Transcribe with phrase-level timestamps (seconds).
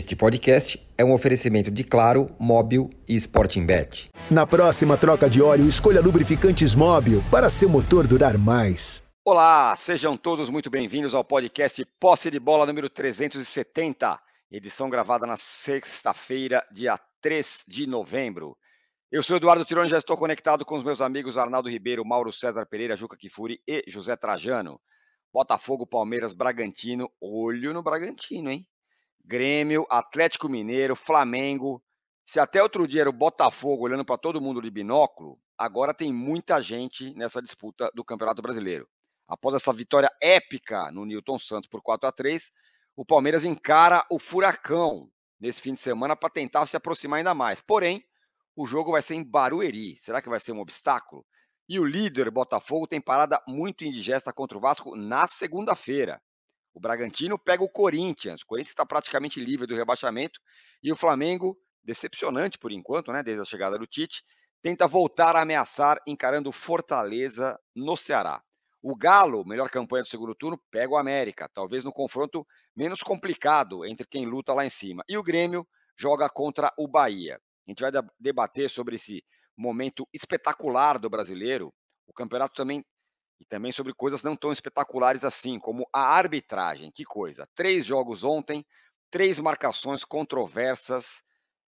[0.00, 4.08] Este podcast é um oferecimento de Claro, Móbil e Sporting Bet.
[4.30, 9.04] Na próxima troca de óleo, escolha lubrificantes Móbil para seu motor durar mais.
[9.22, 14.18] Olá, sejam todos muito bem-vindos ao podcast Posse de Bola número 370,
[14.50, 18.56] edição gravada na sexta-feira, dia 3 de novembro.
[19.12, 22.64] Eu sou Eduardo Tironi, já estou conectado com os meus amigos Arnaldo Ribeiro, Mauro César
[22.64, 24.80] Pereira, Juca Kifuri e José Trajano.
[25.30, 27.10] Botafogo, Palmeiras, Bragantino.
[27.20, 28.66] Olho no Bragantino, hein?
[29.24, 31.82] Grêmio, Atlético Mineiro, Flamengo.
[32.24, 36.12] Se até outro dia era o Botafogo olhando para todo mundo de binóculo, agora tem
[36.12, 38.88] muita gente nessa disputa do Campeonato Brasileiro.
[39.26, 42.52] Após essa vitória épica no Newton Santos por 4 a 3
[42.96, 47.60] o Palmeiras encara o Furacão nesse fim de semana para tentar se aproximar ainda mais.
[47.60, 48.04] Porém,
[48.54, 49.96] o jogo vai ser em Barueri.
[49.96, 51.24] Será que vai ser um obstáculo?
[51.66, 56.20] E o líder Botafogo tem parada muito indigesta contra o Vasco na segunda-feira.
[56.74, 58.42] O Bragantino pega o Corinthians.
[58.42, 60.40] O Corinthians está praticamente livre do rebaixamento.
[60.82, 64.22] E o Flamengo, decepcionante por enquanto, né, desde a chegada do Tite,
[64.62, 68.42] tenta voltar a ameaçar encarando Fortaleza no Ceará.
[68.82, 73.84] O Galo, melhor campanha do segundo turno, pega o América, talvez no confronto menos complicado
[73.84, 75.02] entre quem luta lá em cima.
[75.08, 77.38] E o Grêmio joga contra o Bahia.
[77.66, 79.22] A gente vai debater sobre esse
[79.56, 81.72] momento espetacular do brasileiro,
[82.06, 82.82] o campeonato também
[83.40, 86.92] e também sobre coisas não tão espetaculares assim, como a arbitragem.
[86.92, 87.48] Que coisa!
[87.54, 88.64] Três jogos ontem,
[89.10, 91.22] três marcações controversas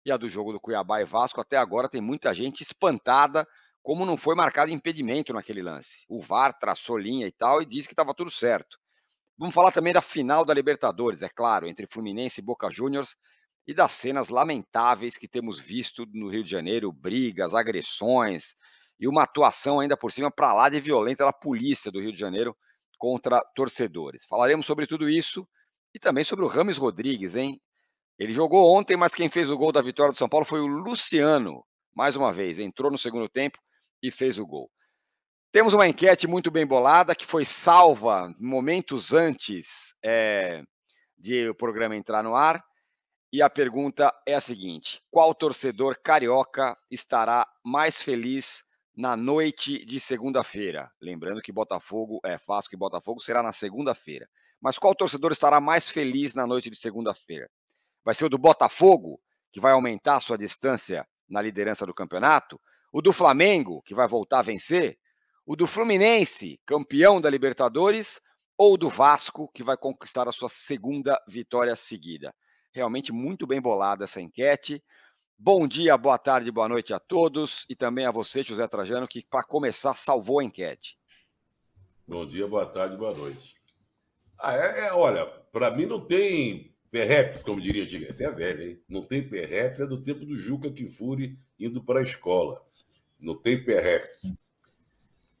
[0.04, 3.46] e a do jogo do Cuiabá e Vasco até agora tem muita gente espantada
[3.82, 6.04] como não foi marcado impedimento naquele lance.
[6.08, 8.78] O VAR traçou linha e tal e disse que estava tudo certo.
[9.38, 13.14] Vamos falar também da final da Libertadores, é claro, entre Fluminense e Boca Juniors
[13.66, 18.54] e das cenas lamentáveis que temos visto no Rio de Janeiro, brigas, agressões
[18.98, 22.18] e uma atuação ainda por cima para lá de violenta da polícia do Rio de
[22.18, 22.56] Janeiro
[22.98, 24.24] contra torcedores.
[24.24, 25.46] Falaremos sobre tudo isso
[25.94, 27.60] e também sobre o Rames Rodrigues, hein?
[28.18, 30.66] Ele jogou ontem, mas quem fez o gol da vitória do São Paulo foi o
[30.66, 31.62] Luciano.
[31.94, 33.58] Mais uma vez, entrou no segundo tempo
[34.02, 34.70] e fez o gol.
[35.52, 40.62] Temos uma enquete muito bem bolada que foi salva momentos antes é,
[41.16, 42.62] de o programa entrar no ar.
[43.32, 48.62] E a pergunta é a seguinte: qual torcedor carioca estará mais feliz
[48.96, 50.90] na noite de segunda-feira?
[51.00, 54.26] Lembrando que Botafogo, é Vasco e Botafogo será na segunda-feira.
[54.60, 57.50] Mas qual torcedor estará mais feliz na noite de segunda-feira?
[58.02, 59.20] Vai ser o do Botafogo,
[59.52, 62.58] que vai aumentar sua distância na liderança do campeonato?
[62.90, 64.98] O do Flamengo, que vai voltar a vencer?
[65.44, 68.20] O do Fluminense, campeão da Libertadores?
[68.56, 72.34] Ou do Vasco, que vai conquistar a sua segunda vitória seguida?
[72.72, 74.82] Realmente muito bem bolada essa enquete.
[75.38, 79.22] Bom dia, boa tarde, boa noite a todos e também a você, José Trajano, que
[79.22, 80.98] para começar salvou a enquete.
[82.08, 83.54] Bom dia, boa tarde, boa noite.
[84.38, 88.08] Ah, é, é olha, para mim não tem perreps, como diria antiga.
[88.08, 88.80] Essa é velha, hein?
[88.88, 92.64] Não tem perreps, é do tempo do Juca Kifuri indo para a escola.
[93.20, 94.34] Não tem perreps.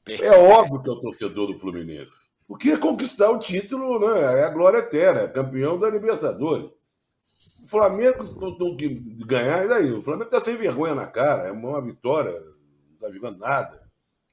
[0.08, 2.12] É óbvio que é o torcedor do Fluminense.
[2.46, 6.70] Porque conquistar o título né, é a glória eterna, é campeão da Libertadores.
[7.62, 8.24] O Flamengo
[8.58, 8.88] tem que
[9.24, 9.92] ganhar, e daí?
[9.92, 13.82] O Flamengo está sem vergonha na cara, é uma vitória, não está jogando nada.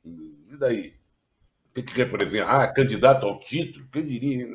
[0.05, 0.93] E daí?
[1.73, 3.87] Tem que representar, ah, candidato ao título?
[3.91, 4.47] Quem diria?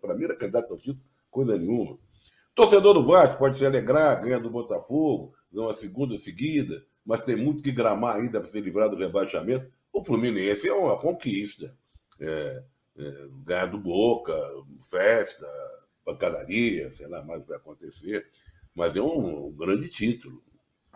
[0.00, 1.00] Para mim era candidato ao título,
[1.30, 1.98] coisa nenhuma.
[2.54, 7.36] Torcedor do Vasco pode se alegrar, ganha do Botafogo, ganha uma segunda seguida, mas tem
[7.36, 9.70] muito que gramar ainda para se livrar do rebaixamento.
[9.92, 11.74] O Fluminense é uma conquista.
[12.20, 12.64] É,
[12.98, 14.34] é, ganhar do Boca,
[14.90, 15.46] festa,
[16.06, 18.26] pancadaria, sei lá mais o que vai acontecer,
[18.74, 20.40] mas é um, um grande título.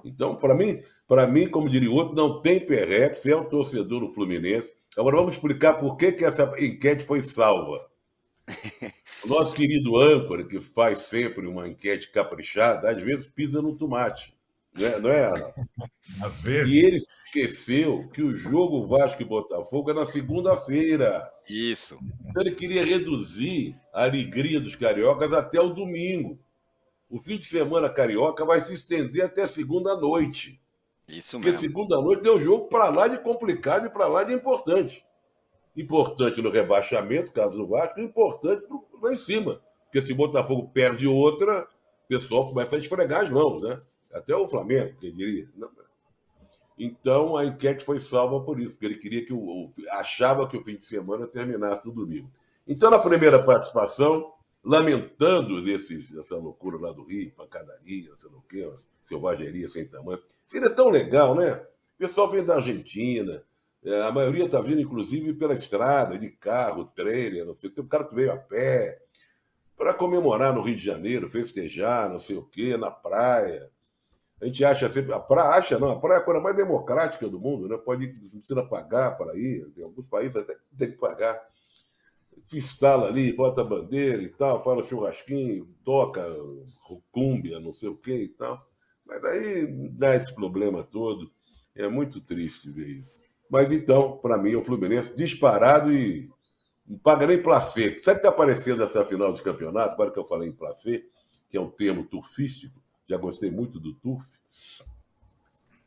[0.04, 4.00] Então, para mim, para mim, como diria o outro, não tem perreps, é o torcedor
[4.00, 4.70] do Fluminense.
[4.96, 7.84] Agora vamos explicar por que, que essa enquete foi salva.
[9.22, 14.34] O nosso querido âncora, que faz sempre uma enquete caprichada, às vezes pisa no tomate.
[14.74, 15.52] Não é, não é
[16.22, 16.72] Às vezes.
[16.72, 16.98] E ele
[17.30, 21.30] esqueceu que o jogo Vasco e Botafogo é na segunda-feira.
[21.48, 21.96] Isso.
[22.28, 26.38] Então ele queria reduzir a alegria dos cariocas até o domingo.
[27.08, 30.60] O fim de semana carioca vai se estender até segunda noite.
[31.08, 31.52] Isso mesmo.
[31.52, 35.04] Porque segunda noite é um jogo para lá de complicado e para lá de importante.
[35.76, 38.66] Importante no rebaixamento, caso do Vasco, e importante
[39.00, 39.60] lá em cima.
[39.84, 41.62] Porque se o Botafogo perde outra,
[42.04, 43.80] o pessoal começa a esfregar as mãos, né?
[44.12, 45.48] Até o Flamengo, quem diria.
[46.82, 50.64] Então a enquete foi salva por isso, porque ele queria que o, achava que o
[50.64, 52.30] fim de semana terminasse no domingo.
[52.66, 54.32] Então, na primeira participação,
[54.64, 58.72] lamentando esses, essa loucura lá do Rio, pancadaria, sei lá o quê,
[59.04, 60.22] selvageria sem tamanho.
[60.46, 61.52] Seria tão legal, né?
[61.52, 63.44] O pessoal vem da Argentina,
[63.84, 67.68] é, a maioria está vindo, inclusive, pela estrada, de carro, trailer, não sei.
[67.68, 69.02] Tem um cara que veio a pé.
[69.76, 73.70] para comemorar no Rio de Janeiro, festejar, não sei o quê, na praia.
[74.40, 75.12] A gente acha sempre.
[75.12, 77.76] A praia acha, não, a praia é a coisa mais democrática do mundo, né?
[77.76, 79.70] Pode, não precisa pagar para ir.
[79.76, 81.40] Em alguns países até tem que pagar.
[82.44, 86.24] Se instala ali, bota a bandeira e tal, fala churrasquinho, toca
[87.12, 88.66] cúmbia, não sei o que e tal.
[89.04, 91.30] Mas aí dá esse problema todo.
[91.74, 93.20] É muito triste ver isso.
[93.50, 96.30] Mas então, para mim, o Fluminense disparado e
[96.86, 97.98] não paga nem placê.
[97.98, 99.94] Sabe que está aparecendo essa final de campeonato?
[99.94, 101.04] Agora que eu falei em placê,
[101.48, 104.24] que é um termo turfístico, já gostei muito do turf.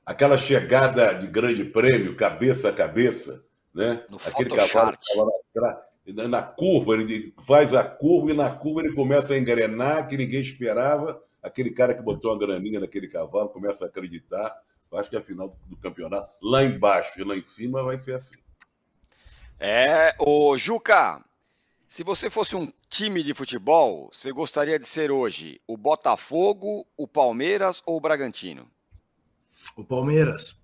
[0.05, 3.41] Aquela chegada de grande prêmio, cabeça a cabeça,
[3.73, 4.01] né?
[4.09, 8.49] No Aquele cavalo que tava lá atrás, na curva, ele faz a curva e na
[8.49, 11.23] curva ele começa a engrenar, que ninguém esperava.
[11.41, 14.53] Aquele cara que botou uma graninha naquele cavalo começa a acreditar.
[14.91, 18.15] Eu acho que a final do campeonato, lá embaixo e lá em cima, vai ser
[18.15, 18.35] assim.
[19.57, 21.23] É, ô Juca,
[21.93, 27.07] se você fosse um time de futebol, você gostaria de ser hoje o Botafogo, o
[27.07, 28.65] Palmeiras ou o Bragantino?
[29.77, 30.57] O Palmeiras.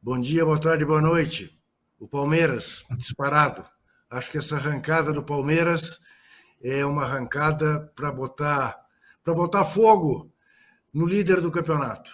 [0.00, 1.54] Bom dia, boa tarde, boa noite.
[1.98, 3.62] O Palmeiras, disparado.
[4.08, 6.00] Acho que essa arrancada do Palmeiras
[6.64, 8.80] é uma arrancada para botar
[9.22, 10.32] para botar fogo
[10.94, 12.10] no líder do campeonato.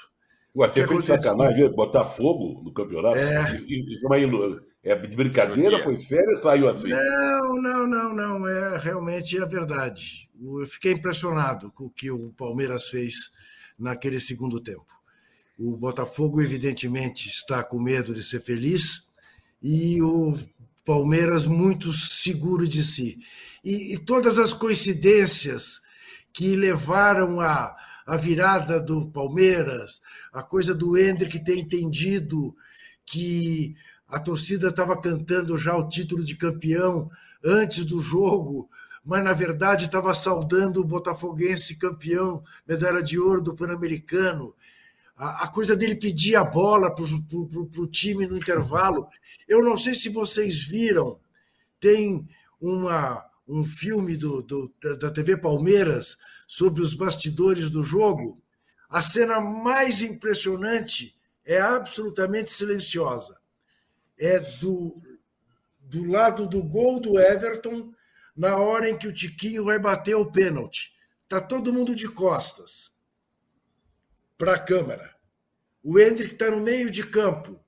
[0.56, 3.16] Ué, você que fez sacanagem botar fogo no campeonato?
[3.16, 3.54] É.
[3.54, 5.83] Isso, isso é uma ilu- é de brincadeira?
[5.83, 6.91] Foi sério saiu assim?
[6.91, 8.49] Não, não, não, não.
[8.49, 10.31] É realmente a verdade.
[10.41, 13.33] Eu fiquei impressionado com o que o Palmeiras fez
[13.77, 14.87] naquele segundo tempo.
[15.59, 19.09] O Botafogo, evidentemente, está com medo de ser feliz
[19.61, 20.38] e o
[20.85, 23.19] Palmeiras muito seguro de si.
[23.65, 25.81] E, e todas as coincidências
[26.33, 27.75] que levaram a,
[28.06, 30.00] a virada do Palmeiras,
[30.33, 32.55] a coisa do Hendrick ter entendido
[33.05, 33.75] que
[34.08, 37.11] a torcida estava cantando já o título de campeão
[37.44, 38.70] antes do jogo,
[39.05, 44.55] mas na verdade estava saudando o botafoguense campeão, medalha de ouro do Pan-Americano.
[45.17, 49.08] A, a coisa dele pedir a bola para o time no intervalo.
[49.49, 51.19] Eu não sei se vocês viram,
[51.81, 52.29] tem
[52.61, 56.17] uma, um filme do, do, da TV Palmeiras
[56.47, 58.41] sobre os bastidores do jogo.
[58.88, 63.37] A cena mais impressionante é absolutamente silenciosa
[64.18, 65.00] é do,
[65.80, 67.92] do lado do gol do Everton,
[68.36, 70.92] na hora em que o Tiquinho vai bater o pênalti.
[71.22, 72.92] Está todo mundo de costas
[74.36, 75.14] para a câmera.
[75.82, 77.58] O Hendrick está no meio de campo,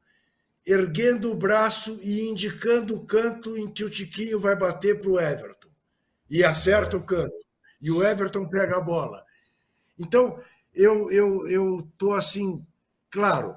[0.67, 5.21] erguendo o braço e indicando o canto em que o Tiquinho vai bater para o
[5.21, 5.69] Everton.
[6.29, 7.35] E acerta o canto.
[7.81, 9.25] E o Everton pega a bola.
[9.99, 10.43] Então,
[10.75, 12.65] eu eu eu tô assim,
[13.11, 13.57] claro,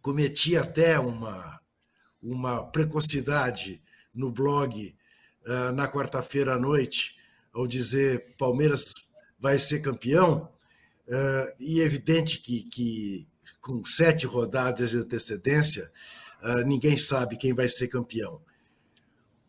[0.00, 1.60] cometi até uma
[2.22, 3.82] uma precocidade
[4.14, 4.94] no blog
[5.46, 7.16] uh, na quarta-feira à noite,
[7.52, 8.92] ao dizer Palmeiras
[9.38, 10.52] vai ser campeão,
[11.06, 13.28] uh, e é evidente que, que
[13.60, 15.90] com sete rodadas de antecedência,
[16.42, 18.40] uh, ninguém sabe quem vai ser campeão.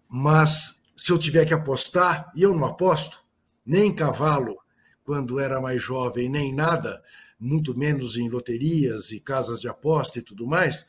[0.08, 3.24] Mas se eu tiver que apostar, e eu não aposto,
[3.66, 4.58] nem em cavalo,
[5.04, 7.02] quando era mais jovem, nem nada,
[7.40, 10.86] muito menos em loterias e casas de aposta e tudo mais,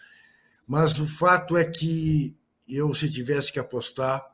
[0.70, 2.32] mas o fato é que
[2.68, 4.24] eu, se tivesse que apostar,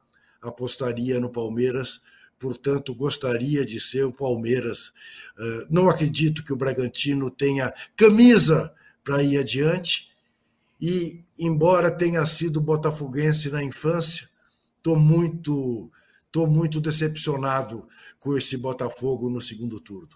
[0.42, 2.02] apostaria no Palmeiras,
[2.38, 4.92] portanto, gostaria de ser o Palmeiras.
[5.70, 8.70] Não acredito que o Bragantino tenha camisa
[9.02, 10.10] para ir adiante,
[10.78, 14.28] e, embora tenha sido botafoguense na infância,
[14.76, 15.90] estou muito,
[16.30, 17.88] tô muito decepcionado
[18.20, 20.10] com esse Botafogo no segundo turno.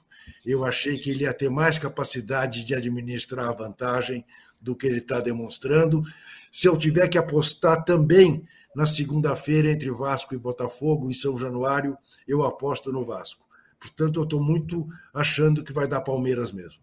[0.44, 4.22] Eu achei que ele ia ter mais capacidade de administrar a vantagem
[4.60, 6.02] do que ele está demonstrando.
[6.50, 11.96] Se eu tiver que apostar também na segunda-feira entre Vasco e Botafogo, em São Januário,
[12.26, 13.46] eu aposto no Vasco.
[13.78, 16.80] Portanto, eu estou muito achando que vai dar Palmeiras mesmo.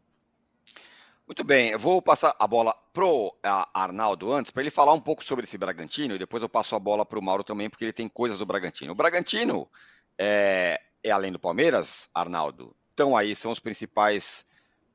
[1.27, 3.36] Muito bem, eu vou passar a bola pro
[3.74, 6.79] Arnaldo antes, para ele falar um pouco sobre esse Bragantino, e depois eu passo a
[6.79, 8.93] bola para o Mauro também, porque ele tem coisas do Bragantino.
[8.93, 9.69] O Bragantino,
[10.17, 14.46] é, é além do Palmeiras, Arnaldo, então aí são os principais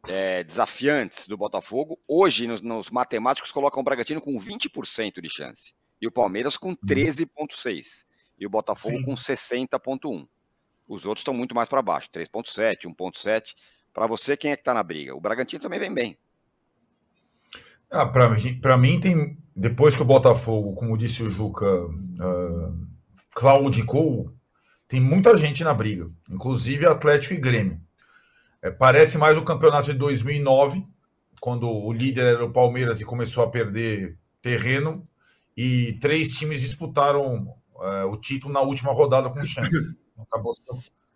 [0.08, 1.98] é, desafiantes do Botafogo.
[2.06, 5.72] Hoje, nos, nos, matemáticos, colocam o Bragantino com 20% de chance.
[6.00, 8.04] E o Palmeiras com 13,6%.
[8.38, 9.04] E o Botafogo Sim.
[9.04, 10.26] com 60,1%.
[10.88, 13.54] Os outros estão muito mais para baixo, 3,7%, 1,7%.
[13.94, 15.14] Para você, quem é que está na briga?
[15.14, 16.18] O Bragantino também vem bem.
[17.90, 19.36] Ah, para mim, tem.
[19.54, 22.88] Depois que o Botafogo, como disse o Juca, uh,
[23.34, 24.34] claudicou,
[24.88, 27.78] tem muita gente na briga, inclusive Atlético e Grêmio.
[28.62, 30.86] É, parece mais o campeonato de 2009,
[31.40, 35.02] quando o líder era o Palmeiras e começou a perder terreno,
[35.56, 39.70] e três times disputaram é, o título na última rodada com chance.
[40.16, 40.54] Acabou,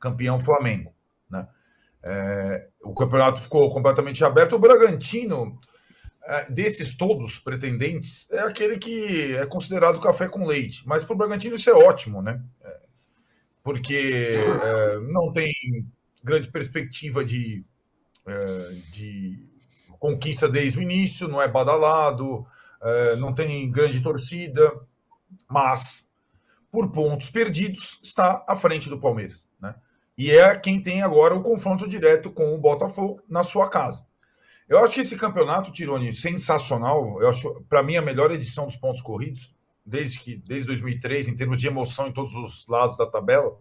[0.01, 0.93] campeão Flamengo.
[1.31, 1.47] Né?
[2.03, 4.57] É, o campeonato ficou completamente aberto.
[4.57, 5.59] O Bragantino,
[6.25, 10.83] é, desses todos pretendentes, é aquele que é considerado café com leite.
[10.87, 12.43] Mas para o Bragantino isso é ótimo, né?
[12.65, 12.81] É,
[13.63, 14.33] porque
[14.65, 15.53] é, não tem
[16.27, 17.65] grande perspectiva de,
[18.27, 19.49] é, de
[19.99, 22.45] conquista desde o início, não é badalado,
[22.83, 24.71] é, não tem grande torcida,
[25.49, 26.05] mas
[26.71, 29.77] por pontos perdidos está à frente do Palmeiras, né?
[30.19, 34.05] E é quem tem agora o confronto direto com o Botafogo na sua casa.
[34.69, 37.21] Eu acho que esse campeonato, Tironi, sensacional.
[37.23, 39.55] Eu acho, para mim, a melhor edição dos pontos corridos,
[39.85, 43.57] desde que desde 2003, em termos de emoção em todos os lados da tabela.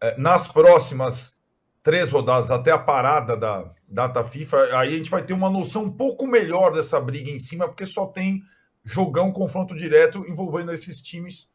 [0.00, 1.36] É, nas próximas
[1.82, 5.84] três rodadas, até a parada da data FIFA, aí a gente vai ter uma noção
[5.84, 8.42] um pouco melhor dessa briga em cima, porque só tem
[8.84, 11.50] jogão, confronto direto envolvendo esses times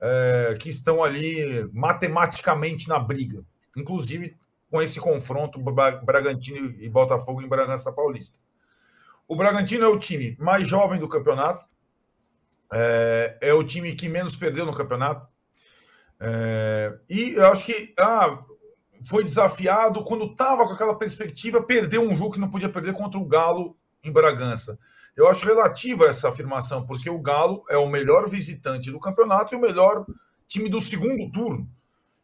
[0.00, 3.42] é, que estão ali matematicamente na briga.
[3.76, 4.36] Inclusive,
[4.70, 8.38] com esse confronto Bragantino e Botafogo em Bragança Paulista.
[9.26, 11.64] O Bragantino é o time mais jovem do campeonato,
[12.72, 15.26] é, é o time que menos perdeu no campeonato.
[16.20, 18.44] É, e eu acho que ah,
[19.06, 23.18] foi desafiado quando estava com aquela perspectiva, perdeu um jogo que não podia perder contra
[23.18, 24.78] o Galo em Bragança.
[25.16, 29.56] Eu acho relativa essa afirmação, porque o Galo é o melhor visitante do campeonato e
[29.56, 30.06] o melhor
[30.46, 31.68] time do segundo turno.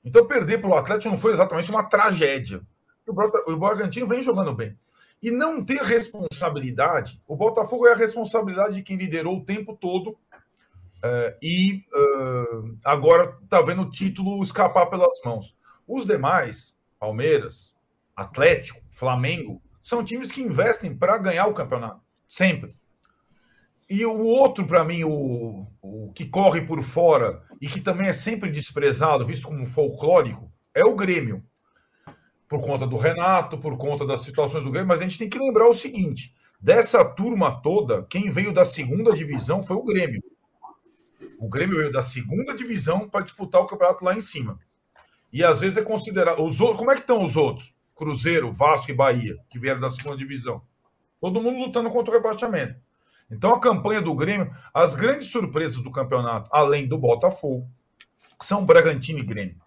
[0.05, 2.61] Então, perder para o Atlético não foi exatamente uma tragédia.
[3.07, 4.79] O Bragantino vem jogando bem.
[5.23, 10.17] E não ter responsabilidade, o Botafogo é a responsabilidade de quem liderou o tempo todo
[11.03, 15.56] é, e uh, agora está vendo o título escapar pelas mãos.
[15.87, 17.75] Os demais, Palmeiras,
[18.15, 22.01] Atlético, Flamengo, são times que investem para ganhar o campeonato.
[22.27, 22.73] Sempre.
[23.89, 28.13] E o outro, para mim, o, o que corre por fora e que também é
[28.13, 31.45] sempre desprezado, visto como folclórico, é o Grêmio.
[32.49, 35.39] Por conta do Renato, por conta das situações do Grêmio, mas a gente tem que
[35.39, 40.23] lembrar o seguinte: dessa turma toda, quem veio da segunda divisão foi o Grêmio.
[41.39, 44.59] O Grêmio veio da segunda divisão para disputar o campeonato lá em cima.
[45.33, 46.43] E às vezes é considerado.
[46.43, 47.75] Os outros, como é que estão os outros?
[47.95, 50.63] Cruzeiro, Vasco e Bahia, que vieram da segunda divisão.
[51.21, 52.77] Todo mundo lutando contra o rebaixamento.
[53.31, 57.69] Então a campanha do Grêmio, as grandes surpresas do campeonato, além do Botafogo,
[58.41, 59.61] são Bragantino e Grêmio.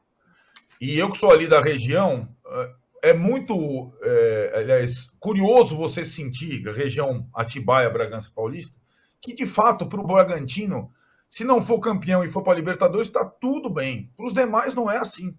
[0.79, 2.73] E eu que sou ali da região, eh,
[3.03, 8.77] é muito, é, aliás, curioso você sentir, região Atibaia, Bragança Paulista,
[9.21, 10.91] que de fato para o Bragantino,
[11.29, 14.11] se não for campeão e for para a Libertadores, está tudo bem.
[14.15, 15.35] Para os demais não é assim,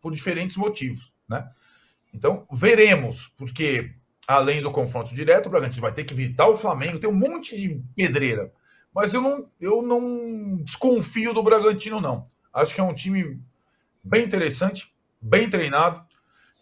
[0.00, 1.50] por diferentes motivos, né?
[2.12, 3.94] Então, veremos, porque
[4.26, 7.56] além do confronto direto, o Bragantino vai ter que visitar o Flamengo, tem um monte
[7.56, 8.52] de pedreira.
[8.94, 12.28] Mas eu não, eu não desconfio do Bragantino, não.
[12.52, 13.40] Acho que é um time
[14.02, 16.04] bem interessante, bem treinado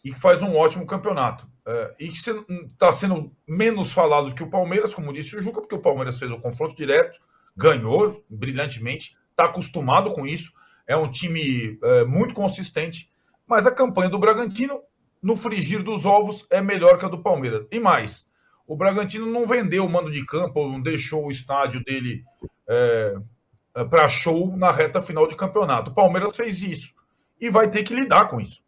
[0.04, 1.48] e que faz um ótimo campeonato.
[1.66, 5.74] É, e que está sendo menos falado que o Palmeiras, como disse o Juca, porque
[5.74, 7.18] o Palmeiras fez o confronto direto,
[7.54, 10.52] ganhou brilhantemente, está acostumado com isso,
[10.86, 13.10] é um time é, muito consistente,
[13.48, 14.82] mas a campanha do Bragantino
[15.22, 17.66] no frigir dos ovos é melhor que a do Palmeiras.
[17.70, 18.28] E mais,
[18.66, 22.22] o Bragantino não vendeu o mando de campo, não deixou o estádio dele
[22.68, 23.16] é,
[23.74, 25.90] é para show na reta final de campeonato.
[25.90, 26.94] O Palmeiras fez isso
[27.40, 28.62] e vai ter que lidar com isso.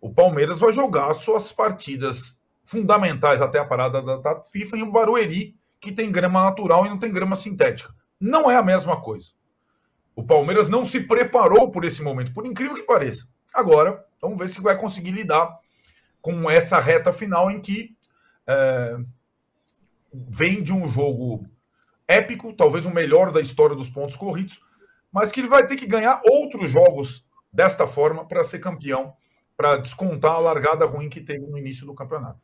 [0.00, 5.56] O Palmeiras vai jogar suas partidas fundamentais até a parada da FIFA em um Barueri,
[5.80, 7.94] que tem grama natural e não tem grama sintética.
[8.20, 9.32] Não é a mesma coisa.
[10.14, 13.26] O Palmeiras não se preparou por esse momento, por incrível que pareça.
[13.54, 15.58] Agora, vamos ver se vai conseguir lidar
[16.20, 17.94] com essa reta final em que
[18.46, 18.96] é,
[20.12, 21.46] vem de um jogo
[22.08, 24.60] épico, talvez o melhor da história dos pontos corridos,
[25.12, 29.14] mas que ele vai ter que ganhar outros jogos desta forma para ser campeão,
[29.56, 32.40] para descontar a largada ruim que teve no início do campeonato.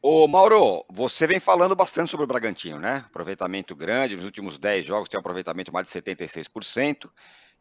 [0.00, 3.04] Ô Mauro, você vem falando bastante sobre o Bragantino, né?
[3.06, 7.10] Aproveitamento grande, nos últimos 10 jogos tem um aproveitamento mais de 76%.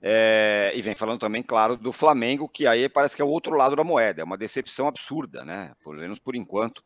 [0.01, 3.55] É, e vem falando também, claro, do Flamengo, que aí parece que é o outro
[3.55, 5.73] lado da moeda, é uma decepção absurda, né?
[5.83, 6.83] Pelo menos por enquanto.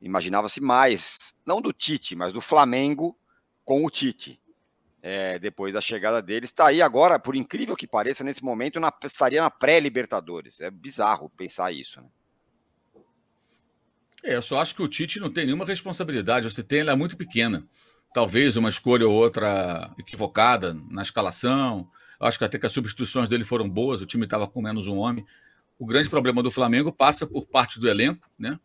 [0.00, 3.16] Imaginava-se mais, não do Tite, mas do Flamengo
[3.64, 4.40] com o Tite.
[5.04, 8.92] É, depois da chegada dele, está aí agora, por incrível que pareça, nesse momento, na,
[9.04, 10.60] estaria na pré-Libertadores.
[10.60, 12.08] É bizarro pensar isso, né?
[14.24, 16.96] É, eu só acho que o Tite não tem nenhuma responsabilidade, você tem ela é
[16.96, 17.66] muito pequena.
[18.14, 21.90] Talvez uma escolha ou outra equivocada na escalação,
[22.22, 24.96] Acho que até que as substituições dele foram boas, o time estava com menos um
[24.96, 25.26] homem.
[25.78, 28.58] O grande problema do Flamengo passa por parte do elenco, né?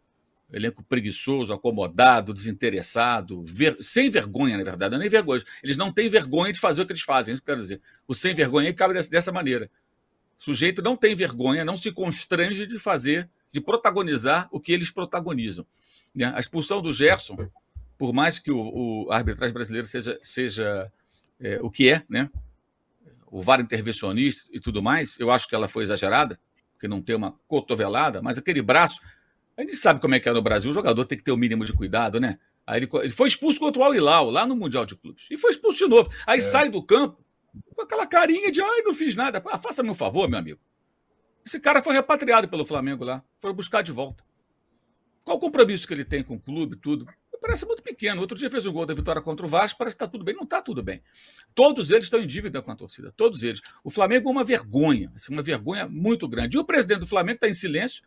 [0.53, 3.75] Elenco preguiçoso, acomodado, desinteressado, ver...
[3.81, 5.41] sem vergonha, na verdade, não é nem vergonha.
[5.63, 7.81] Eles não têm vergonha de fazer o que eles fazem, isso que eu quero dizer.
[8.07, 9.69] O sem vergonha cabe dessa, dessa maneira.
[10.39, 14.91] O sujeito não tem vergonha, não se constrange de fazer, de protagonizar o que eles
[14.91, 15.65] protagonizam.
[16.13, 16.31] Né?
[16.33, 17.49] A expulsão do Gerson,
[17.97, 20.91] por mais que o, o arbitragem brasileiro seja, seja
[21.39, 22.29] é, o que é, né?
[23.37, 26.39] O VAR intervencionista e tudo mais, eu acho que ela foi exagerada,
[26.73, 28.99] porque não tem uma cotovelada, mas aquele braço,
[29.55, 31.37] a gente sabe como é que é no Brasil, o jogador tem que ter o
[31.37, 32.37] mínimo de cuidado, né?
[32.65, 35.37] Aí ele, ele foi expulso contra o Al Hilal, lá no Mundial de Clubes, e
[35.37, 36.11] foi expulso de novo.
[36.25, 36.41] Aí é.
[36.41, 37.23] sai do campo
[37.75, 39.41] com aquela carinha de, ai, não fiz nada.
[39.51, 40.59] Ah, faça-me um favor, meu amigo.
[41.45, 44.23] Esse cara foi repatriado pelo Flamengo lá, foi buscar de volta.
[45.23, 47.05] Qual o compromisso que ele tem com o clube, tudo?
[47.39, 48.21] Parece muito pequeno.
[48.21, 50.35] Outro dia fez um gol da vitória contra o Vasco, parece que está tudo bem.
[50.35, 51.01] Não está tudo bem.
[51.53, 53.61] Todos eles estão em dívida com a torcida, todos eles.
[53.83, 56.57] O Flamengo é uma vergonha, assim, uma vergonha muito grande.
[56.57, 58.03] E o presidente do Flamengo está em silêncio,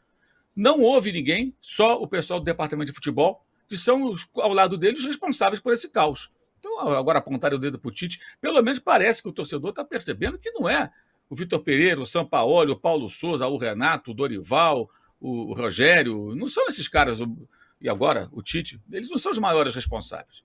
[0.55, 4.77] não ouve ninguém, só o pessoal do departamento de futebol, que são, os, ao lado
[4.77, 6.31] dele, os responsáveis por esse caos.
[6.59, 9.85] Então, agora apontar o dedo para o Tite, pelo menos parece que o torcedor está
[9.85, 10.91] percebendo que não é
[11.31, 16.49] o Vitor Pereira, o Sampaoli, o Paulo Souza, o Renato, o Dorival, o Rogério, não
[16.49, 17.19] são esses caras
[17.81, 20.45] e agora o Tite, eles não são os maiores responsáveis.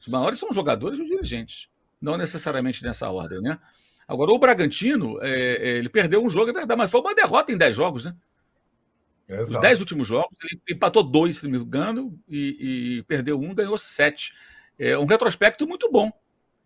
[0.00, 1.68] Os maiores são os jogadores e os dirigentes,
[2.00, 3.58] não necessariamente nessa ordem, né?
[4.06, 7.52] Agora, o Bragantino, é, é, ele perdeu um jogo, é verdade, mas foi uma derrota
[7.52, 8.16] em 10 jogos, né?
[9.28, 9.50] Exato.
[9.50, 13.54] Os 10 últimos jogos, ele empatou dois, se não me engano, e, e perdeu um,
[13.54, 14.32] ganhou sete.
[14.78, 16.10] É um retrospecto muito bom.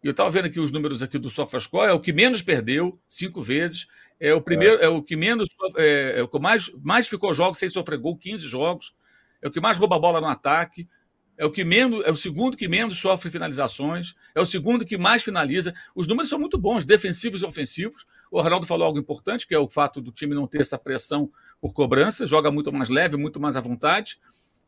[0.04, 3.00] E eu estava vendo aqui os números aqui do SofaScore, é o que menos perdeu,
[3.09, 3.88] cinco vezes.
[4.21, 7.35] É o primeiro, é, é o que menos, é, é, o que mais, mais ficou
[7.35, 8.95] jogos sem sofrer gol, 15 jogos
[9.42, 10.88] é o que mais rouba a bola no ataque,
[11.37, 14.96] é o que menos, é o segundo que menos sofre finalizações, é o segundo que
[14.96, 15.75] mais finaliza.
[15.94, 18.06] Os números são muito bons, defensivos e ofensivos.
[18.30, 21.30] O Ronaldo falou algo importante, que é o fato do time não ter essa pressão
[21.61, 24.18] por cobrança, joga muito mais leve, muito mais à vontade.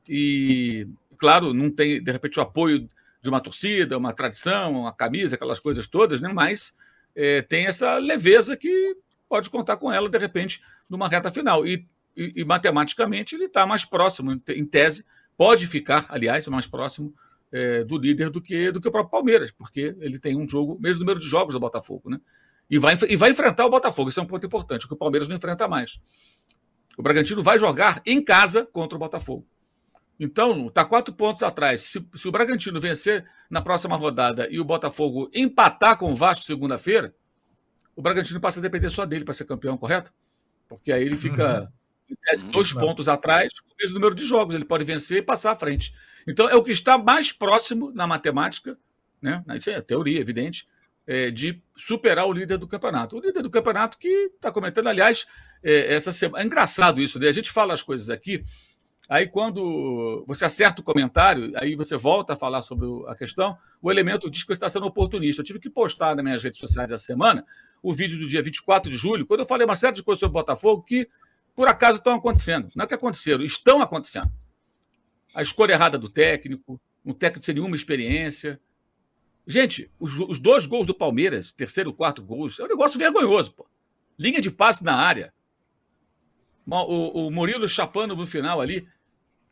[0.08, 2.88] E, claro, não tem, de repente, o apoio
[3.22, 6.30] de uma torcida, uma tradição, uma camisa, aquelas coisas todas, né?
[6.32, 6.74] mas
[7.14, 8.96] é, tem essa leveza que
[9.28, 11.66] pode contar com ela, de repente, numa reta final.
[11.66, 15.04] E e, e matematicamente ele está mais próximo, em tese,
[15.36, 17.14] pode ficar, aliás, mais próximo
[17.52, 20.78] é, do líder do que, do que o próprio Palmeiras, porque ele tem um jogo,
[20.80, 22.20] mesmo número de jogos do Botafogo, né?
[22.70, 25.28] E vai, e vai enfrentar o Botafogo, isso é um ponto importante, que o Palmeiras
[25.28, 26.00] não enfrenta mais.
[26.96, 29.46] O Bragantino vai jogar em casa contra o Botafogo.
[30.18, 31.82] Então, está quatro pontos atrás.
[31.82, 36.44] Se, se, o Bragantino vencer na próxima rodada e o Botafogo empatar com o Vasco
[36.44, 37.14] segunda-feira,
[37.96, 40.12] o Bragantino passa a depender só dele para ser campeão, correto?
[40.68, 41.83] Porque aí ele fica uhum
[42.50, 44.54] dois pontos atrás, com o mesmo número de jogos.
[44.54, 45.94] Ele pode vencer e passar à frente.
[46.26, 48.78] Então, é o que está mais próximo na matemática,
[49.20, 49.42] né?
[49.54, 50.66] isso é teoria, evidente,
[51.06, 53.16] é, de superar o líder do campeonato.
[53.16, 55.26] O líder do campeonato que está comentando, aliás,
[55.62, 56.42] é, essa semana.
[56.42, 57.28] É engraçado isso, né?
[57.28, 58.42] A gente fala as coisas aqui,
[59.08, 63.90] aí quando você acerta o comentário, aí você volta a falar sobre a questão, o
[63.90, 65.42] elemento diz que você está sendo oportunista.
[65.42, 67.44] Eu tive que postar nas minhas redes sociais essa semana
[67.82, 70.30] o vídeo do dia 24 de julho, quando eu falei uma série de coisas sobre
[70.30, 71.06] o Botafogo que
[71.54, 72.70] por acaso estão acontecendo.
[72.74, 74.30] Não é que aconteceram, estão acontecendo.
[75.34, 78.60] A escolha errada do técnico, um técnico sem nenhuma experiência.
[79.46, 83.52] Gente, os, os dois gols do Palmeiras, terceiro e quarto gols, é um negócio vergonhoso,
[83.52, 83.66] pô.
[84.18, 85.32] Linha de passe na área.
[86.66, 88.88] O, o Murilo chapando no final ali.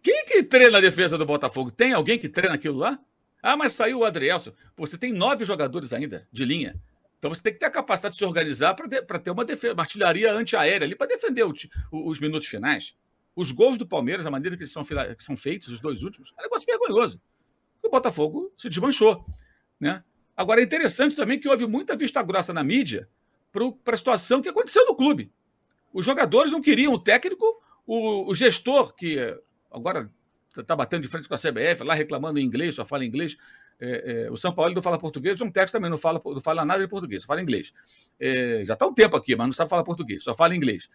[0.01, 1.71] Quem que treina a defesa do Botafogo?
[1.71, 2.99] Tem alguém que treina aquilo lá?
[3.43, 4.53] Ah, mas saiu o Adrielson.
[4.75, 6.81] Pô, você tem nove jogadores ainda de linha.
[7.23, 10.33] Então você tem que ter a capacidade de se organizar para ter uma, uma artilharia
[10.33, 11.55] antiaérea ali para defender o,
[11.93, 12.97] os minutos finais.
[13.37, 16.35] Os gols do Palmeiras, a maneira que eles são, que são feitos, os dois últimos,
[16.37, 17.23] é um negócio vergonhoso.
[17.81, 19.25] O Botafogo se desmanchou.
[19.79, 20.03] Né?
[20.37, 23.09] Agora é interessante também que houve muita vista grossa na mídia
[23.53, 25.33] para a situação que aconteceu no clube.
[25.93, 27.47] Os jogadores não queriam o técnico,
[27.87, 29.17] o, o gestor, que
[29.71, 30.11] agora
[30.59, 33.37] está batendo de frente com a CBF, lá reclamando em inglês, só fala inglês,
[33.85, 36.41] é, é, o São Paulo não fala português, o João Tex também não fala, não
[36.41, 37.73] fala nada de português, só fala inglês.
[38.19, 40.89] É, já está um tempo aqui, mas não sabe falar português, só fala inglês.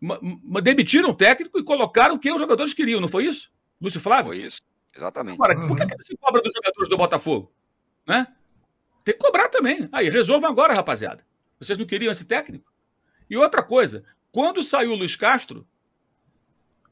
[0.00, 3.52] Mas demitiram o técnico e colocaram quem os jogadores queriam, não foi isso?
[3.80, 4.32] Lúcio Flávio?
[4.32, 4.60] Foi isso,
[4.92, 5.34] exatamente.
[5.34, 7.52] Agora, por que, que se cobra dos jogadores do Botafogo?
[8.04, 8.26] Né?
[9.04, 9.88] Tem que cobrar também.
[9.92, 11.24] Aí, resolvam agora, rapaziada.
[11.60, 12.72] Vocês não queriam esse técnico?
[13.30, 15.64] E outra coisa, quando saiu o Luiz Castro,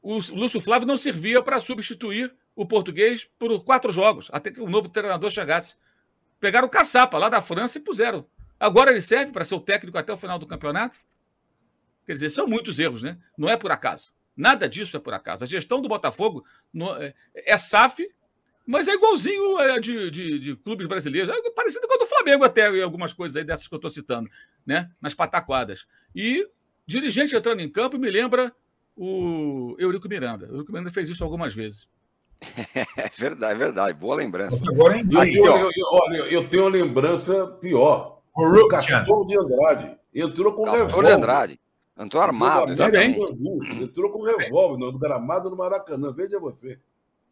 [0.01, 4.69] o Lúcio Flávio não servia para substituir o português por quatro jogos, até que o
[4.69, 5.75] novo treinador chegasse.
[6.39, 8.25] Pegaram o caçapa lá da França e puseram.
[8.59, 10.99] Agora ele serve para ser o técnico até o final do campeonato?
[12.05, 13.17] Quer dizer, são muitos erros, né?
[13.37, 14.13] Não é por acaso.
[14.35, 15.43] Nada disso é por acaso.
[15.43, 16.45] A gestão do Botafogo
[16.99, 18.07] é, é SAF,
[18.65, 21.29] mas é igualzinho a de, de, de, clubes brasileiros.
[21.29, 23.91] É parecido com o do Flamengo, até, e algumas coisas aí dessas que eu estou
[23.91, 24.29] citando,
[24.65, 24.89] né?
[25.01, 25.85] Nas pataquadas.
[26.15, 26.47] E
[26.85, 28.53] dirigente entrando em campo me lembra
[28.95, 30.47] o Eurico Miranda.
[30.47, 31.87] O Eurico Miranda fez isso algumas vezes.
[32.97, 33.93] É verdade, é verdade.
[33.93, 34.63] Boa lembrança.
[34.67, 35.71] Agora é eu, eu,
[36.13, 38.21] eu, eu, tenho uma lembrança pior.
[38.35, 39.97] O Castor de Andrade.
[40.13, 41.07] Entrou com Castor revólver.
[41.07, 41.59] de Andrade.
[41.97, 43.83] Entrou armado, Entrou exatamente.
[43.83, 46.11] Entrou com revólver no gramado no Maracanã.
[46.11, 46.79] Veja você.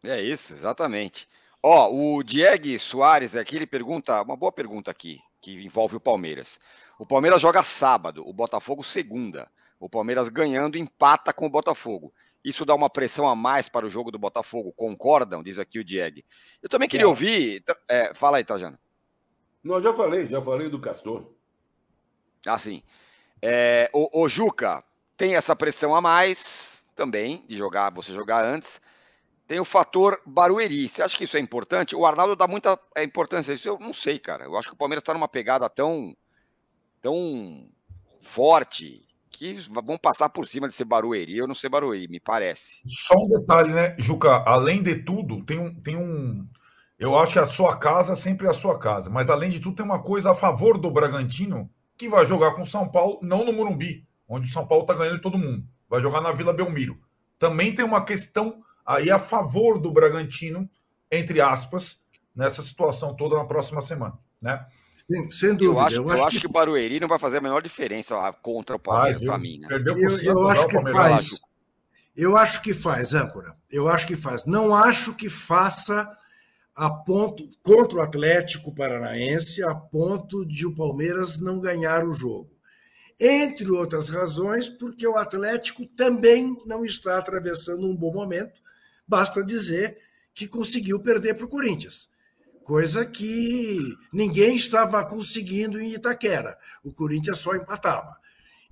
[0.04, 1.28] É isso, exatamente.
[1.62, 6.58] Ó, o Diego Soares aqui, ele pergunta, uma boa pergunta aqui, que envolve o Palmeiras.
[6.98, 9.48] O Palmeiras joga sábado, o Botafogo segunda.
[9.78, 12.12] O Palmeiras ganhando empata com o Botafogo.
[12.44, 15.42] Isso dá uma pressão a mais para o jogo do Botafogo, concordam?
[15.42, 16.22] Diz aqui o Diego.
[16.62, 17.62] Eu também queria ouvir.
[17.88, 18.78] é, fala aí, Trajano.
[19.62, 21.30] Não, já falei, já falei do Castor.
[22.46, 22.82] Ah, sim.
[23.42, 24.82] É, o, o Juca
[25.16, 28.80] tem essa pressão a mais também, de jogar, você jogar antes.
[29.46, 30.88] Tem o fator Barueri.
[30.88, 31.94] Você acha que isso é importante?
[31.94, 33.68] O Arnaldo dá muita é, importância a isso.
[33.68, 34.44] Eu não sei, cara.
[34.44, 36.16] Eu acho que o Palmeiras está numa pegada tão,
[37.02, 37.68] tão
[38.22, 39.06] forte
[39.40, 42.82] que vão passar por cima de ser Barueri ou não ser Barueri, me parece.
[42.84, 44.44] Só um detalhe, né, Juca?
[44.46, 46.46] Além de tudo, tem um, tem um.
[46.98, 49.76] Eu acho que a sua casa sempre é a sua casa, mas além de tudo,
[49.76, 53.42] tem uma coisa a favor do Bragantino, que vai jogar com o São Paulo, não
[53.42, 55.64] no Morumbi, onde o São Paulo está ganhando todo mundo.
[55.88, 57.00] Vai jogar na Vila Belmiro.
[57.38, 60.68] Também tem uma questão aí a favor do Bragantino,
[61.10, 61.98] entre aspas,
[62.36, 64.66] nessa situação toda na próxima semana, né?
[65.10, 65.86] Sem, sem Eu dúvida.
[65.86, 68.78] acho, eu acho que o Barueri não vai fazer a menor diferença lá contra o
[68.78, 69.58] Palmeiras, para mim.
[69.58, 69.66] Né?
[69.66, 71.40] Perdeu por Eu, eu acho que faz.
[72.16, 73.56] Eu acho que faz, âncora.
[73.70, 74.46] Eu acho que faz.
[74.46, 76.08] Não acho que faça
[76.76, 82.50] a ponto contra o Atlético Paranaense a ponto de o Palmeiras não ganhar o jogo.
[83.18, 88.60] Entre outras razões, porque o Atlético também não está atravessando um bom momento.
[89.06, 89.98] Basta dizer
[90.32, 92.09] que conseguiu perder para o Corinthians,
[92.64, 96.58] coisa que ninguém estava conseguindo em Itaquera.
[96.84, 98.16] O Corinthians só empatava.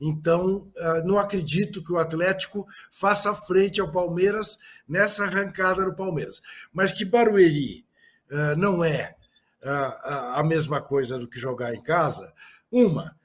[0.00, 6.40] Então, ah, não acredito que o Atlético faça frente ao Palmeiras nessa arrancada do Palmeiras.
[6.72, 7.84] Mas que Barueri
[8.30, 9.16] ah, não é
[9.62, 12.32] ah, a- mesma coisa do que jogar em casa,
[12.70, 13.16] uma,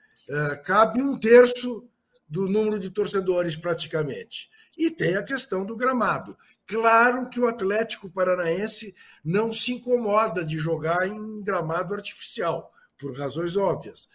[0.63, 1.85] cabe um terço
[2.27, 4.49] do número de torcedores praticamente.
[4.77, 6.35] E tem a questão do gramado.
[6.65, 13.57] Claro que o Atlético Paranaense não se incomoda de jogar em gramado artificial, por razões
[13.57, 14.09] óbvias.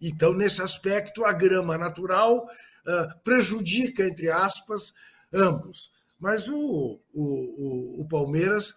[0.00, 2.48] Então, nesse aspecto, a grama natural
[2.86, 4.94] ah, prejudica, entre aspas,
[5.32, 5.92] ambos.
[6.18, 8.74] Mas o, o, o, o Palmeiras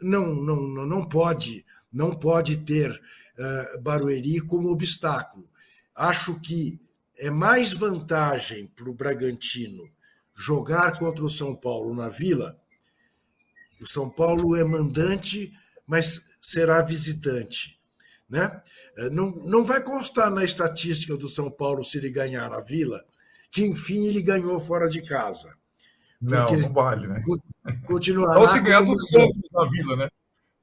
[0.00, 3.00] não, não, não pode, não pode ter
[3.38, 5.48] ah, Barueri como obstáculo.
[5.94, 6.80] Acho que
[7.16, 9.88] é mais vantagem para o Bragantino
[10.34, 12.60] jogar contra o São Paulo na Vila.
[13.80, 15.52] O São Paulo é mandante,
[15.86, 17.78] mas será visitante.
[18.28, 18.62] Né?
[18.96, 23.04] Eh, Não, não vai constar na estatística do São Paulo se ele ganhar na Vila,
[23.50, 25.54] que enfim ele ganhou fora de casa.
[26.20, 27.22] Não, não vale, né?
[27.86, 30.08] Continuará Só se ganhar do Santos na Vila, né?